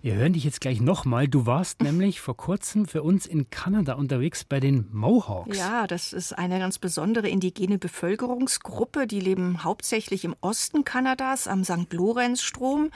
wir 0.00 0.14
hören 0.14 0.32
dich 0.32 0.44
jetzt 0.44 0.60
gleich 0.60 0.80
nochmal. 0.80 1.28
Du 1.28 1.44
warst 1.44 1.82
nämlich 1.82 2.20
vor 2.20 2.36
kurzem 2.36 2.86
für 2.86 3.02
uns 3.02 3.26
in 3.26 3.50
Kanada 3.50 3.94
unterwegs 3.94 4.44
bei 4.44 4.60
den 4.60 4.86
Mohawks. 4.92 5.58
Ja, 5.58 5.86
das 5.86 6.14
ist 6.14 6.32
eine 6.32 6.58
ganz 6.58 6.78
besondere 6.78 7.28
indigene 7.28 7.76
Bevölkerungsgruppe. 7.78 9.06
Die 9.06 9.20
leben 9.20 9.62
hauptsächlich 9.62 10.24
im 10.24 10.34
Osten 10.40 10.84
Kanadas 10.84 11.46
am 11.46 11.62
St. 11.62 11.92
Lorenz-Strom. 11.92 12.90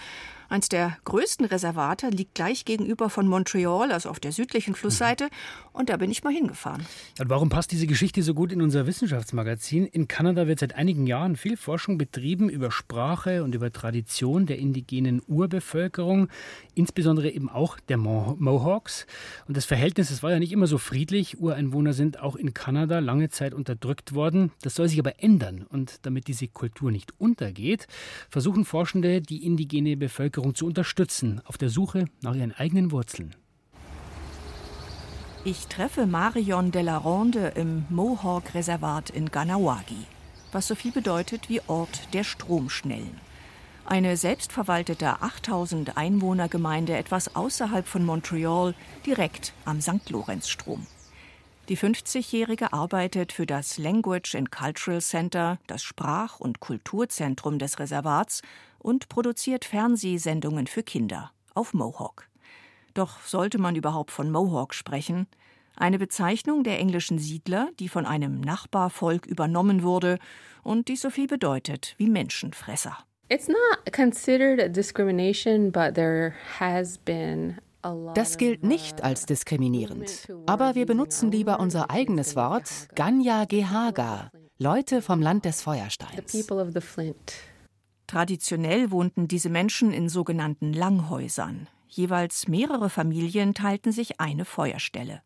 Eins 0.51 0.69
der 0.69 0.97
größten 1.05 1.47
Reservate 1.47 2.09
liegt 2.09 2.35
gleich 2.35 2.65
gegenüber 2.65 3.09
von 3.09 3.29
Montreal, 3.29 3.93
also 3.93 4.09
auf 4.09 4.19
der 4.19 4.33
südlichen 4.33 4.75
Flussseite. 4.75 5.27
Mhm. 5.27 5.31
Und 5.73 5.89
da 5.91 5.97
bin 5.97 6.11
ich 6.11 6.25
mal 6.25 6.33
hingefahren. 6.33 6.85
Und 7.21 7.31
warum 7.31 7.51
passt 7.51 7.71
diese 7.71 7.87
Geschichte 7.87 8.25
so 8.25 8.35
gut 8.35 8.51
in 8.51 8.61
unser 8.61 8.85
Wissenschaftsmagazin? 8.89 9.87
In 9.87 10.09
Kanada 10.09 10.49
wird 10.49 10.59
seit 10.59 10.75
einigen 10.75 11.07
Jahren 11.07 11.37
viel 11.37 11.57
Forschung 11.57 11.99
betrieben 11.99 12.49
über 12.49 12.73
Sprache 12.73 13.45
und 13.45 13.55
über 13.55 13.71
Tradition 13.71 14.47
der 14.47 14.59
indigenen 14.59 15.23
Urbevölkerung, 15.29 16.27
insbesondere 16.75 17.31
eben 17.31 17.49
auch 17.49 17.79
der 17.79 17.97
Mo 17.97 18.35
Mohawks. 18.41 19.07
Und 19.47 19.57
das 19.57 19.67
Verhältnis, 19.67 20.09
das 20.09 20.25
war 20.25 20.33
ja 20.33 20.41
nicht 20.41 20.51
immer 20.51 20.67
so 20.67 20.79
friedlich. 20.79 21.39
Ureinwohner 21.39 21.93
sind 21.93 22.19
auch 22.19 22.35
in 22.35 22.55
Kanada 22.55 22.99
lange 22.99 23.29
Zeit 23.29 23.55
unterdrückt 23.55 24.15
worden. 24.15 24.51
Das 24.63 24.75
soll 24.75 24.89
sich 24.89 24.99
aber 24.99 25.23
ändern. 25.23 25.65
Und 25.69 26.01
damit 26.03 26.27
diese 26.27 26.49
Kultur 26.49 26.91
nicht 26.91 27.13
untergeht, 27.21 27.87
versuchen 28.31 28.65
Forschende, 28.65 29.21
die 29.21 29.47
indigene 29.47 29.97
Bevölkerung 29.97 30.40
Bevölkerung 30.41 30.55
zu 30.55 30.67
unterstützen 30.67 31.43
auf 31.45 31.59
der 31.59 31.69
Suche 31.69 32.07
nach 32.23 32.35
ihren 32.35 32.53
eigenen 32.53 32.91
Wurzeln. 32.93 33.35
Ich 35.45 35.67
treffe 35.67 36.07
Marion 36.07 36.71
de 36.71 36.83
la 36.83 36.97
Ronde 36.97 37.53
im 37.57 37.85
Mohawk-Reservat 37.91 39.11
in 39.11 39.31
Ganawagi, 39.31 40.07
was 40.53 40.67
so 40.67 40.75
viel 40.75 40.93
bedeutet 40.93 41.49
wie 41.49 41.61
Ort 41.67 42.09
der 42.15 42.25
Stromschnellen. 42.25 43.21
Eine 43.85 44.17
selbstverwaltete 44.17 45.21
8000 45.21 45.97
Einwohnergemeinde 45.97 46.97
etwas 46.97 47.35
außerhalb 47.35 47.87
von 47.87 48.05
Montreal, 48.05 48.75
direkt 49.05 49.53
am 49.65 49.81
St. 49.81 50.09
Lorenz-Strom. 50.11 50.87
Die 51.69 51.77
50-Jährige 51.77 52.73
arbeitet 52.73 53.33
für 53.33 53.47
das 53.47 53.79
Language 53.79 54.35
and 54.35 54.51
Cultural 54.51 55.01
Center, 55.01 55.59
das 55.67 55.83
Sprach- 55.83 56.41
und 56.41 56.61
Kulturzentrum 56.61 57.59
des 57.59 57.79
Reservats, 57.79 58.43
und 58.81 59.09
produziert 59.09 59.65
Fernsehsendungen 59.65 60.67
für 60.67 60.83
Kinder 60.83 61.31
auf 61.55 61.75
Mohawk. 61.75 62.29
Doch 62.95 63.21
sollte 63.23 63.59
man 63.59 63.77
überhaupt 63.77 64.11
von 64.11 64.31
Mohawk 64.31 64.75
sprechen? 64.75 65.27
Eine 65.77 65.99
Bezeichnung 65.99 66.65
der 66.65 66.79
englischen 66.79 67.19
Siedler, 67.19 67.71
die 67.79 67.89
von 67.89 68.05
einem 68.05 68.41
Nachbarvolk 68.41 69.27
übernommen 69.27 69.83
wurde 69.83 70.19
und 70.63 70.89
die 70.89 70.97
so 70.97 71.11
viel 71.11 71.27
bedeutet 71.27 71.95
wie 71.97 72.09
Menschenfresser. 72.09 72.99
It's 73.29 73.49
not 73.49 73.93
considered 73.93 74.61
a 74.61 74.69
discrimination, 74.69 75.71
but 75.71 75.95
there 75.95 76.35
has 76.59 76.99
been 76.99 77.61
das 78.15 78.37
gilt 78.37 78.63
nicht 78.63 79.03
als 79.03 79.25
diskriminierend, 79.25 80.29
aber 80.45 80.75
wir 80.75 80.85
benutzen 80.85 81.33
lieber 81.33 81.61
unser 81.61 81.91
eigenes 81.91 82.37
Wort 82.37 82.71
Ganya 82.95 83.47
Gehaga, 83.47 84.31
Leute 84.59 85.01
vom 85.01 85.23
Land 85.23 85.47
des 85.47 85.63
Feuersteins. 85.63 86.47
Traditionell 88.11 88.91
wohnten 88.91 89.29
diese 89.29 89.51
Menschen 89.51 89.93
in 89.93 90.09
sogenannten 90.09 90.73
Langhäusern. 90.73 91.69
Jeweils 91.87 92.49
mehrere 92.49 92.91
Familien 92.91 93.55
teilten 93.55 93.93
sich 93.93 94.21
eine 94.21 94.45
Feuerstelle. 94.45 95.23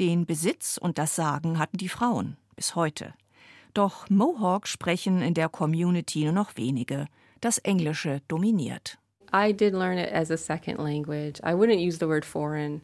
Den 0.00 0.26
Besitz 0.26 0.78
und 0.78 0.98
das 0.98 1.14
Sagen 1.14 1.60
hatten 1.60 1.76
die 1.76 1.88
Frauen 1.88 2.36
bis 2.56 2.74
heute. 2.74 3.14
Doch 3.72 4.10
Mohawk 4.10 4.66
sprechen 4.66 5.22
in 5.22 5.34
der 5.34 5.48
Community 5.48 6.24
nur 6.24 6.32
noch 6.32 6.56
wenige. 6.56 7.06
Das 7.40 7.58
Englische 7.58 8.20
dominiert. 8.26 8.98
I 9.32 9.52
did 9.52 9.72
learn 9.72 9.96
it 9.96 10.12
as 10.12 10.32
a 10.32 10.36
second 10.36 10.80
language. 10.80 11.38
I 11.44 11.52
wouldn't 11.52 11.78
use 11.78 11.98
the 12.00 12.08
word 12.08 12.24
foreign. 12.24 12.82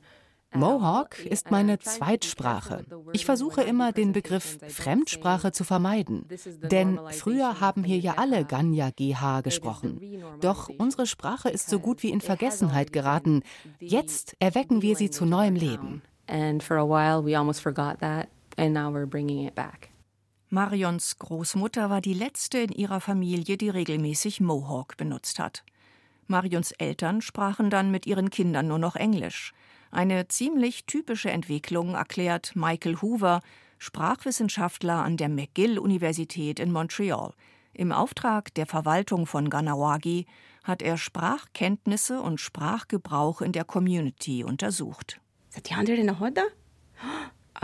Mohawk 0.54 1.18
ist 1.24 1.50
meine 1.50 1.78
Zweitsprache. 1.78 2.84
Ich 3.12 3.24
versuche 3.24 3.62
immer, 3.62 3.92
den 3.92 4.12
Begriff 4.12 4.58
Fremdsprache 4.68 5.52
zu 5.52 5.64
vermeiden. 5.64 6.26
Denn 6.62 6.98
früher 7.10 7.60
haben 7.60 7.84
hier 7.84 7.98
ja 7.98 8.14
alle 8.16 8.44
Ganya 8.44 8.90
GH 8.90 9.42
gesprochen. 9.42 10.00
Doch 10.40 10.68
unsere 10.78 11.06
Sprache 11.06 11.48
ist 11.48 11.68
so 11.68 11.78
gut 11.80 12.02
wie 12.02 12.10
in 12.10 12.20
Vergessenheit 12.20 12.92
geraten. 12.92 13.42
Jetzt 13.80 14.36
erwecken 14.38 14.82
wir 14.82 14.96
sie 14.96 15.10
zu 15.10 15.24
neuem 15.24 15.56
Leben. 15.56 16.02
And 16.26 16.62
for 16.62 16.78
a 16.78 16.88
while 16.88 17.24
we 17.24 17.36
almost 17.36 17.60
forgot 17.60 18.00
that, 18.00 18.28
and 18.56 18.72
now 18.72 18.90
we're 18.90 19.06
bringing 19.06 19.46
it 19.46 19.54
back. 19.54 19.90
Marions 20.48 21.18
Großmutter 21.18 21.90
war 21.90 22.00
die 22.00 22.14
letzte 22.14 22.58
in 22.58 22.70
ihrer 22.70 23.00
Familie, 23.00 23.56
die 23.56 23.68
regelmäßig 23.68 24.40
Mohawk 24.40 24.96
benutzt 24.96 25.38
hat. 25.38 25.64
Marions 26.26 26.72
Eltern 26.72 27.20
sprachen 27.20 27.70
dann 27.70 27.90
mit 27.90 28.06
ihren 28.06 28.30
Kindern 28.30 28.68
nur 28.68 28.78
noch 28.78 28.96
Englisch. 28.96 29.52
Eine 29.94 30.26
ziemlich 30.26 30.86
typische 30.86 31.30
Entwicklung 31.30 31.94
erklärt 31.94 32.56
Michael 32.56 32.96
Hoover, 33.00 33.42
Sprachwissenschaftler 33.78 35.04
an 35.04 35.16
der 35.16 35.28
McGill-Universität 35.28 36.58
in 36.58 36.72
Montreal. 36.72 37.32
Im 37.72 37.92
Auftrag 37.92 38.52
der 38.54 38.66
Verwaltung 38.66 39.24
von 39.26 39.48
Ganawagi 39.48 40.26
hat 40.64 40.82
er 40.82 40.96
Sprachkenntnisse 40.96 42.20
und 42.20 42.40
Sprachgebrauch 42.40 43.40
in 43.40 43.52
der 43.52 43.62
Community 43.62 44.42
untersucht. 44.42 45.20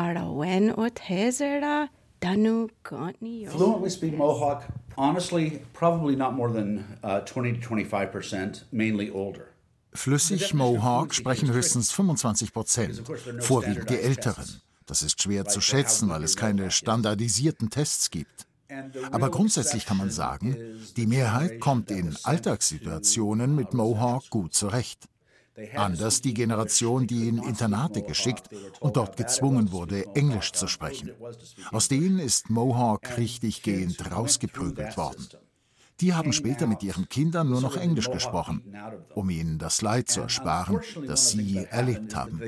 Fluently 3.50 3.90
speak 3.90 4.16
Mohawk, 4.16 4.62
honestly, 4.96 5.62
probably 5.72 6.14
not 6.14 6.34
more 6.34 6.52
than 6.52 6.96
uh, 7.02 7.22
20 7.24 7.54
to 7.54 7.60
25 7.60 8.12
percent, 8.12 8.66
mainly 8.70 9.10
older. 9.10 9.48
Flüssig 9.92 10.54
Mohawk 10.54 11.14
sprechen 11.14 11.52
höchstens 11.52 11.90
25 11.92 12.52
Prozent, 12.52 13.02
vorwiegend 13.40 13.90
die 13.90 14.00
Älteren. 14.00 14.46
Das 14.86 15.02
ist 15.02 15.22
schwer 15.22 15.44
zu 15.46 15.60
schätzen, 15.60 16.08
weil 16.08 16.24
es 16.24 16.36
keine 16.36 16.70
standardisierten 16.70 17.70
Tests 17.70 18.10
gibt. 18.10 18.46
Aber 19.10 19.30
grundsätzlich 19.30 19.86
kann 19.86 19.96
man 19.96 20.10
sagen, 20.10 20.56
die 20.96 21.06
Mehrheit 21.06 21.60
kommt 21.60 21.90
in 21.90 22.16
Alltagssituationen 22.22 23.54
mit 23.54 23.74
Mohawk 23.74 24.30
gut 24.30 24.54
zurecht. 24.54 25.08
Anders 25.74 26.22
die 26.22 26.34
Generation, 26.34 27.06
die 27.06 27.28
in 27.28 27.38
Internate 27.38 28.02
geschickt 28.02 28.48
und 28.80 28.96
dort 28.96 29.16
gezwungen 29.16 29.72
wurde, 29.72 30.06
Englisch 30.14 30.52
zu 30.52 30.68
sprechen. 30.68 31.10
Aus 31.70 31.88
denen 31.88 32.18
ist 32.18 32.48
Mohawk 32.48 33.18
richtig 33.18 33.62
gehend 33.62 34.10
rausgeprügelt 34.10 34.96
worden. 34.96 35.28
Die 36.00 36.14
haben 36.14 36.32
später 36.32 36.66
mit 36.66 36.82
ihren 36.82 37.08
Kindern 37.08 37.48
nur 37.50 37.60
noch 37.60 37.76
Englisch 37.76 38.10
gesprochen, 38.10 38.62
um 39.14 39.30
ihnen 39.30 39.58
das 39.58 39.82
Leid 39.82 40.08
zu 40.08 40.22
ersparen, 40.22 40.80
das 41.06 41.30
sie 41.30 41.66
erlebt 41.70 42.14
haben. 42.16 42.40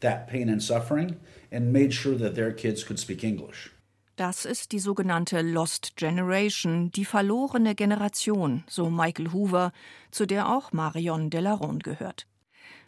That 0.00 0.26
pain 0.26 0.50
and 0.50 0.62
suffering 0.62 1.16
and 1.50 1.72
made 1.72 1.90
sure 1.90 2.18
that 2.18 2.34
their 2.34 2.52
kids 2.52 2.84
could 2.84 3.00
speak 3.00 3.24
English. 3.24 3.72
Das 4.16 4.44
ist 4.44 4.72
die 4.72 4.78
sogenannte 4.78 5.42
Lost 5.42 5.96
Generation, 5.96 6.90
die 6.90 7.04
verlorene 7.04 7.74
Generation, 7.74 8.64
so 8.68 8.90
Michael 8.90 9.32
Hoover, 9.32 9.72
zu 10.10 10.26
der 10.26 10.48
auch 10.48 10.72
Marion 10.72 11.30
Delaronde 11.30 11.82
gehört. 11.82 12.26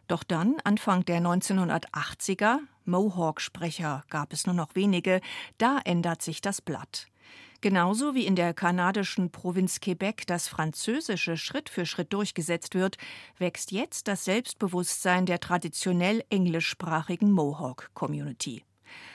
Doch 0.07 0.25
dann, 0.25 0.57
Anfang 0.65 1.05
der 1.05 1.21
1980er, 1.21 2.59
Mohawk-Sprecher 2.87 4.05
gab 4.09 4.33
es 4.33 4.47
nur 4.47 4.55
noch 4.55 4.75
wenige, 4.75 5.21
da 5.59 5.81
ändert 5.85 6.23
sich 6.23 6.41
das 6.41 6.63
Blatt. 6.63 7.09
Genauso 7.61 8.15
wie 8.15 8.25
in 8.25 8.37
der 8.37 8.55
kanadischen 8.55 9.31
Provinz 9.31 9.81
Quebec 9.81 10.29
das 10.29 10.47
Französische 10.47 11.37
Schritt 11.37 11.69
für 11.69 11.87
Schritt 11.87 12.13
durchgesetzt 12.13 12.77
wird, 12.77 12.99
wächst 13.37 13.73
jetzt 13.73 14.07
das 14.07 14.25
Selbstbewusstsein 14.25 15.27
der 15.27 15.41
traditionell 15.41 16.23
englischsprachigen 16.31 17.33
Mohawk-Community. 17.33 18.63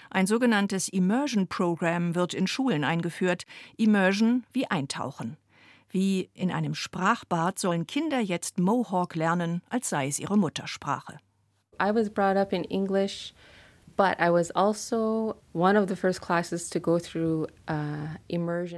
Ein 0.10 0.28
sogenanntes 0.28 0.90
Immersion 0.90 1.48
Program 1.48 2.16
wird 2.16 2.34
in 2.34 2.46
Schulen 2.46 2.84
eingeführt. 2.84 3.46
Immersion 3.78 4.44
wie 4.52 4.68
Eintauchen. 4.70 5.38
Wie 5.90 6.30
in 6.34 6.52
einem 6.52 6.76
Sprachbad 6.76 7.58
sollen 7.58 7.88
Kinder 7.88 8.20
jetzt 8.20 8.60
Mohawk 8.60 9.16
lernen, 9.16 9.62
als 9.70 9.90
sei 9.90 10.08
es 10.08 10.20
ihre 10.20 10.38
Muttersprache. 10.38 11.18
I 11.82 11.94
was 11.94 12.10
brought 12.10 12.36
up 12.36 12.52
in 12.52 12.66
English 12.66 13.34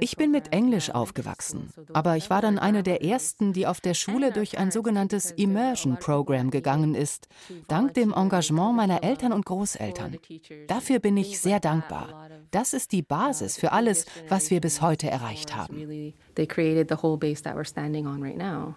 ich 0.00 0.16
bin 0.16 0.30
mit 0.30 0.52
Englisch 0.52 0.90
aufgewachsen, 0.90 1.70
aber 1.92 2.16
ich 2.16 2.30
war 2.30 2.42
dann 2.42 2.58
eine 2.58 2.82
der 2.82 3.02
ersten, 3.02 3.52
die 3.52 3.66
auf 3.66 3.80
der 3.80 3.94
Schule 3.94 4.32
durch 4.32 4.58
ein 4.58 4.70
sogenanntes 4.70 5.30
Immersion 5.30 5.98
Program 5.98 6.50
gegangen 6.50 6.94
ist, 6.94 7.28
dank 7.68 7.94
dem 7.94 8.12
Engagement 8.12 8.76
meiner 8.76 9.02
Eltern 9.02 9.32
und 9.32 9.46
Großeltern. 9.46 10.18
Dafür 10.66 10.98
bin 10.98 11.16
ich 11.16 11.40
sehr 11.40 11.60
dankbar. 11.60 12.28
Das 12.50 12.72
ist 12.72 12.92
die 12.92 13.02
Basis 13.02 13.56
für 13.58 13.72
alles, 13.72 14.06
was 14.28 14.50
wir 14.50 14.60
bis 14.60 14.82
heute 14.82 15.10
erreicht 15.10 15.56
haben. 15.56 16.14
They 16.34 16.46
created 16.46 16.88
the 16.90 17.02
whole 17.02 17.16
base 17.16 17.42
that 17.42 17.56
we're 17.56 17.66
standing 17.66 18.06
on 18.06 18.22
right 18.22 18.36
now 18.36 18.74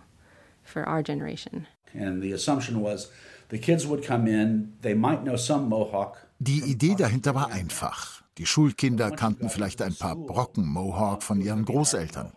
for 0.64 0.88
our 0.88 1.04
generation. 1.04 1.68
And 1.94 2.22
the 2.22 2.34
assumption 2.34 2.82
was 2.82 3.12
the 3.50 3.60
kids 3.60 3.88
would 3.88 4.06
come 4.06 4.28
in, 4.28 4.74
they 4.82 4.94
might 4.94 5.24
know 5.24 5.36
some 5.36 5.68
Mohawk, 5.68 6.29
die 6.40 6.62
Idee 6.62 6.96
dahinter 6.96 7.36
war 7.36 7.52
einfach. 7.52 8.24
Die 8.38 8.46
Schulkinder 8.46 9.12
kannten 9.12 9.50
vielleicht 9.50 9.82
ein 9.82 9.96
paar 9.96 10.16
Brocken 10.16 10.66
Mohawk 10.66 11.22
von 11.22 11.42
ihren 11.42 11.66
Großeltern. 11.66 12.32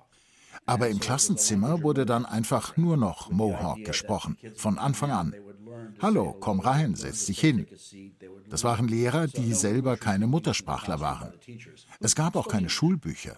Aber 0.67 0.89
im 0.89 0.99
Klassenzimmer 0.99 1.83
wurde 1.83 2.05
dann 2.05 2.27
einfach 2.27 2.77
nur 2.77 2.97
noch 2.97 3.31
Mohawk 3.31 3.85
gesprochen, 3.85 4.37
von 4.57 4.79
Anfang 4.79 5.13
an. 5.13 5.35
Hallo, 6.01 6.37
komm 6.39 6.61
rein, 6.61 6.97
setz 6.97 7.27
dich 7.27 7.39
hin. 7.39 7.67
Das 8.51 8.65
waren 8.65 8.89
Lehrer, 8.89 9.29
die 9.29 9.55
selber 9.55 9.97
keine 9.97 10.27
Muttersprachler 10.27 10.99
waren. 10.99 11.33
Es 12.01 12.17
gab 12.17 12.35
auch 12.35 12.49
keine 12.49 12.69
Schulbücher. 12.69 13.37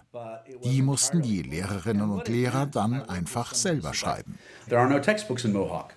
Die 0.63 0.81
mussten 0.81 1.21
die 1.21 1.43
Lehrerinnen 1.43 2.09
und 2.09 2.27
Lehrer 2.27 2.65
dann 2.65 3.07
einfach 3.07 3.53
selber 3.53 3.93
schreiben. 3.93 4.39
There 4.67 4.81
are 4.81 4.89
no 4.89 4.99
textbooks 4.99 5.45
in 5.45 5.53
Mohawk. 5.53 5.93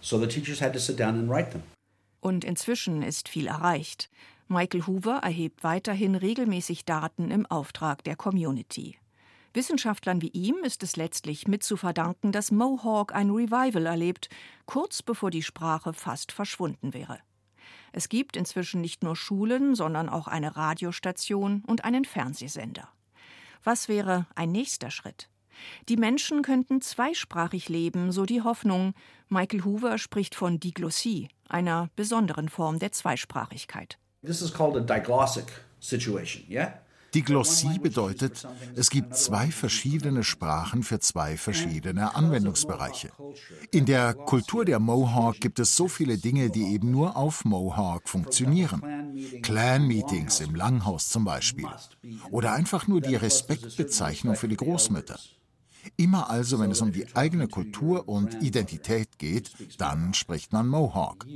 So 0.00 0.20
the 0.20 0.28
teachers 0.28 0.60
had 0.60 0.72
to 0.72 0.78
sit 0.78 1.00
down 1.00 1.18
and 1.18 1.28
write 1.28 1.50
them. 1.50 1.62
Und 2.24 2.42
inzwischen 2.42 3.02
ist 3.02 3.28
viel 3.28 3.48
erreicht. 3.48 4.08
Michael 4.48 4.86
Hoover 4.86 5.18
erhebt 5.18 5.62
weiterhin 5.62 6.14
regelmäßig 6.14 6.86
Daten 6.86 7.30
im 7.30 7.44
Auftrag 7.44 8.02
der 8.02 8.16
Community. 8.16 8.96
Wissenschaftlern 9.52 10.22
wie 10.22 10.30
ihm 10.30 10.56
ist 10.64 10.82
es 10.82 10.96
letztlich 10.96 11.48
mit 11.48 11.62
zu 11.62 11.76
verdanken, 11.76 12.32
dass 12.32 12.50
Mohawk 12.50 13.14
ein 13.14 13.28
Revival 13.28 13.84
erlebt, 13.84 14.30
kurz 14.64 15.02
bevor 15.02 15.30
die 15.30 15.42
Sprache 15.42 15.92
fast 15.92 16.32
verschwunden 16.32 16.94
wäre. 16.94 17.18
Es 17.92 18.08
gibt 18.08 18.38
inzwischen 18.38 18.80
nicht 18.80 19.02
nur 19.02 19.16
Schulen, 19.16 19.74
sondern 19.74 20.08
auch 20.08 20.26
eine 20.26 20.56
Radiostation 20.56 21.62
und 21.66 21.84
einen 21.84 22.06
Fernsehsender. 22.06 22.88
Was 23.64 23.86
wäre 23.86 24.26
ein 24.34 24.50
nächster 24.50 24.90
Schritt? 24.90 25.28
Die 25.90 25.98
Menschen 25.98 26.40
könnten 26.40 26.80
zweisprachig 26.80 27.68
leben, 27.68 28.12
so 28.12 28.24
die 28.24 28.40
Hoffnung. 28.40 28.94
Michael 29.28 29.64
Hoover 29.64 29.98
spricht 29.98 30.34
von 30.34 30.58
Diglossie, 30.58 31.28
einer 31.48 31.88
besonderen 31.96 32.48
Form 32.48 32.78
der 32.78 32.92
Zweisprachigkeit. 32.92 33.98
This 34.24 34.40
is 34.40 34.52
called 34.52 34.76
a 34.76 34.80
diglossic 34.80 35.46
situation, 35.80 36.44
yeah? 36.48 36.74
Diglossie 37.14 37.78
bedeutet, 37.78 38.46
es 38.74 38.90
gibt 38.90 39.16
zwei 39.16 39.50
verschiedene 39.52 40.24
Sprachen 40.24 40.82
für 40.82 40.98
zwei 40.98 41.36
verschiedene 41.36 42.16
Anwendungsbereiche. 42.16 43.12
In 43.70 43.86
der 43.86 44.14
Kultur 44.14 44.64
der 44.64 44.80
Mohawk 44.80 45.40
gibt 45.40 45.60
es 45.60 45.76
so 45.76 45.86
viele 45.86 46.18
Dinge, 46.18 46.50
die 46.50 46.74
eben 46.74 46.90
nur 46.90 47.16
auf 47.16 47.44
Mohawk 47.44 48.08
funktionieren. 48.08 48.82
Clan-Meetings 49.42 50.40
im 50.40 50.56
Langhaus 50.56 51.08
zum 51.08 51.24
Beispiel. 51.24 51.68
Oder 52.32 52.52
einfach 52.52 52.88
nur 52.88 53.00
die 53.00 53.14
Respektbezeichnung 53.14 54.34
für 54.34 54.48
die 54.48 54.56
Großmütter. 54.56 55.18
Immer 55.96 56.28
also, 56.28 56.58
wenn 56.58 56.70
es 56.70 56.80
um 56.80 56.92
die 56.92 57.06
eigene 57.14 57.46
Kultur 57.46 58.08
und 58.08 58.42
Identität 58.42 59.18
geht, 59.18 59.52
dann 59.78 60.12
spricht 60.12 60.52
man 60.52 60.66
Mohawk. 60.66 61.26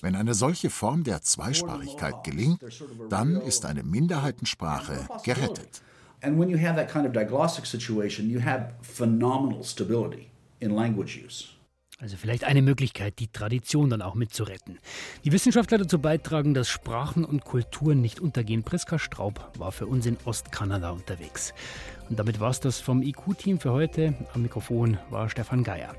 Wenn 0.00 0.16
eine 0.16 0.34
solche 0.34 0.70
Form 0.70 1.04
der 1.04 1.22
Zweisprachigkeit 1.22 2.24
gelingt, 2.24 2.60
dann 3.08 3.36
ist 3.36 3.64
eine 3.64 3.84
Minderheitensprache 3.84 5.08
gerettet. 5.24 5.82
And 6.22 6.38
when 6.38 6.48
you 6.48 6.58
have 6.58 6.76
that 6.76 6.88
kind 6.88 7.04
of 7.04 7.12
diglossic 7.12 7.66
situation, 7.66 8.30
you 8.30 8.40
have 8.40 8.74
phenomenal 8.82 9.64
stability 9.64 10.30
in 10.60 10.70
language 10.70 11.18
use. 11.18 11.46
Also 12.02 12.16
vielleicht 12.16 12.42
eine 12.42 12.62
Möglichkeit, 12.62 13.20
die 13.20 13.28
Tradition 13.28 13.88
dann 13.88 14.02
auch 14.02 14.16
mitzuretten. 14.16 14.80
Die 15.24 15.30
Wissenschaftler 15.30 15.78
dazu 15.78 16.00
beitragen, 16.00 16.52
dass 16.52 16.68
Sprachen 16.68 17.24
und 17.24 17.44
Kulturen 17.44 18.00
nicht 18.00 18.18
untergehen. 18.18 18.64
Priska 18.64 18.98
Straub 18.98 19.52
war 19.56 19.70
für 19.70 19.86
uns 19.86 20.04
in 20.06 20.16
Ostkanada 20.24 20.90
unterwegs. 20.90 21.54
Und 22.12 22.18
damit 22.18 22.40
war 22.40 22.50
es 22.50 22.60
das 22.60 22.78
vom 22.78 23.00
IQ-Team 23.00 23.58
für 23.58 23.72
heute. 23.72 24.12
Am 24.34 24.42
Mikrofon 24.42 24.98
war 25.08 25.30
Stefan 25.30 25.64
Geier. 25.64 25.94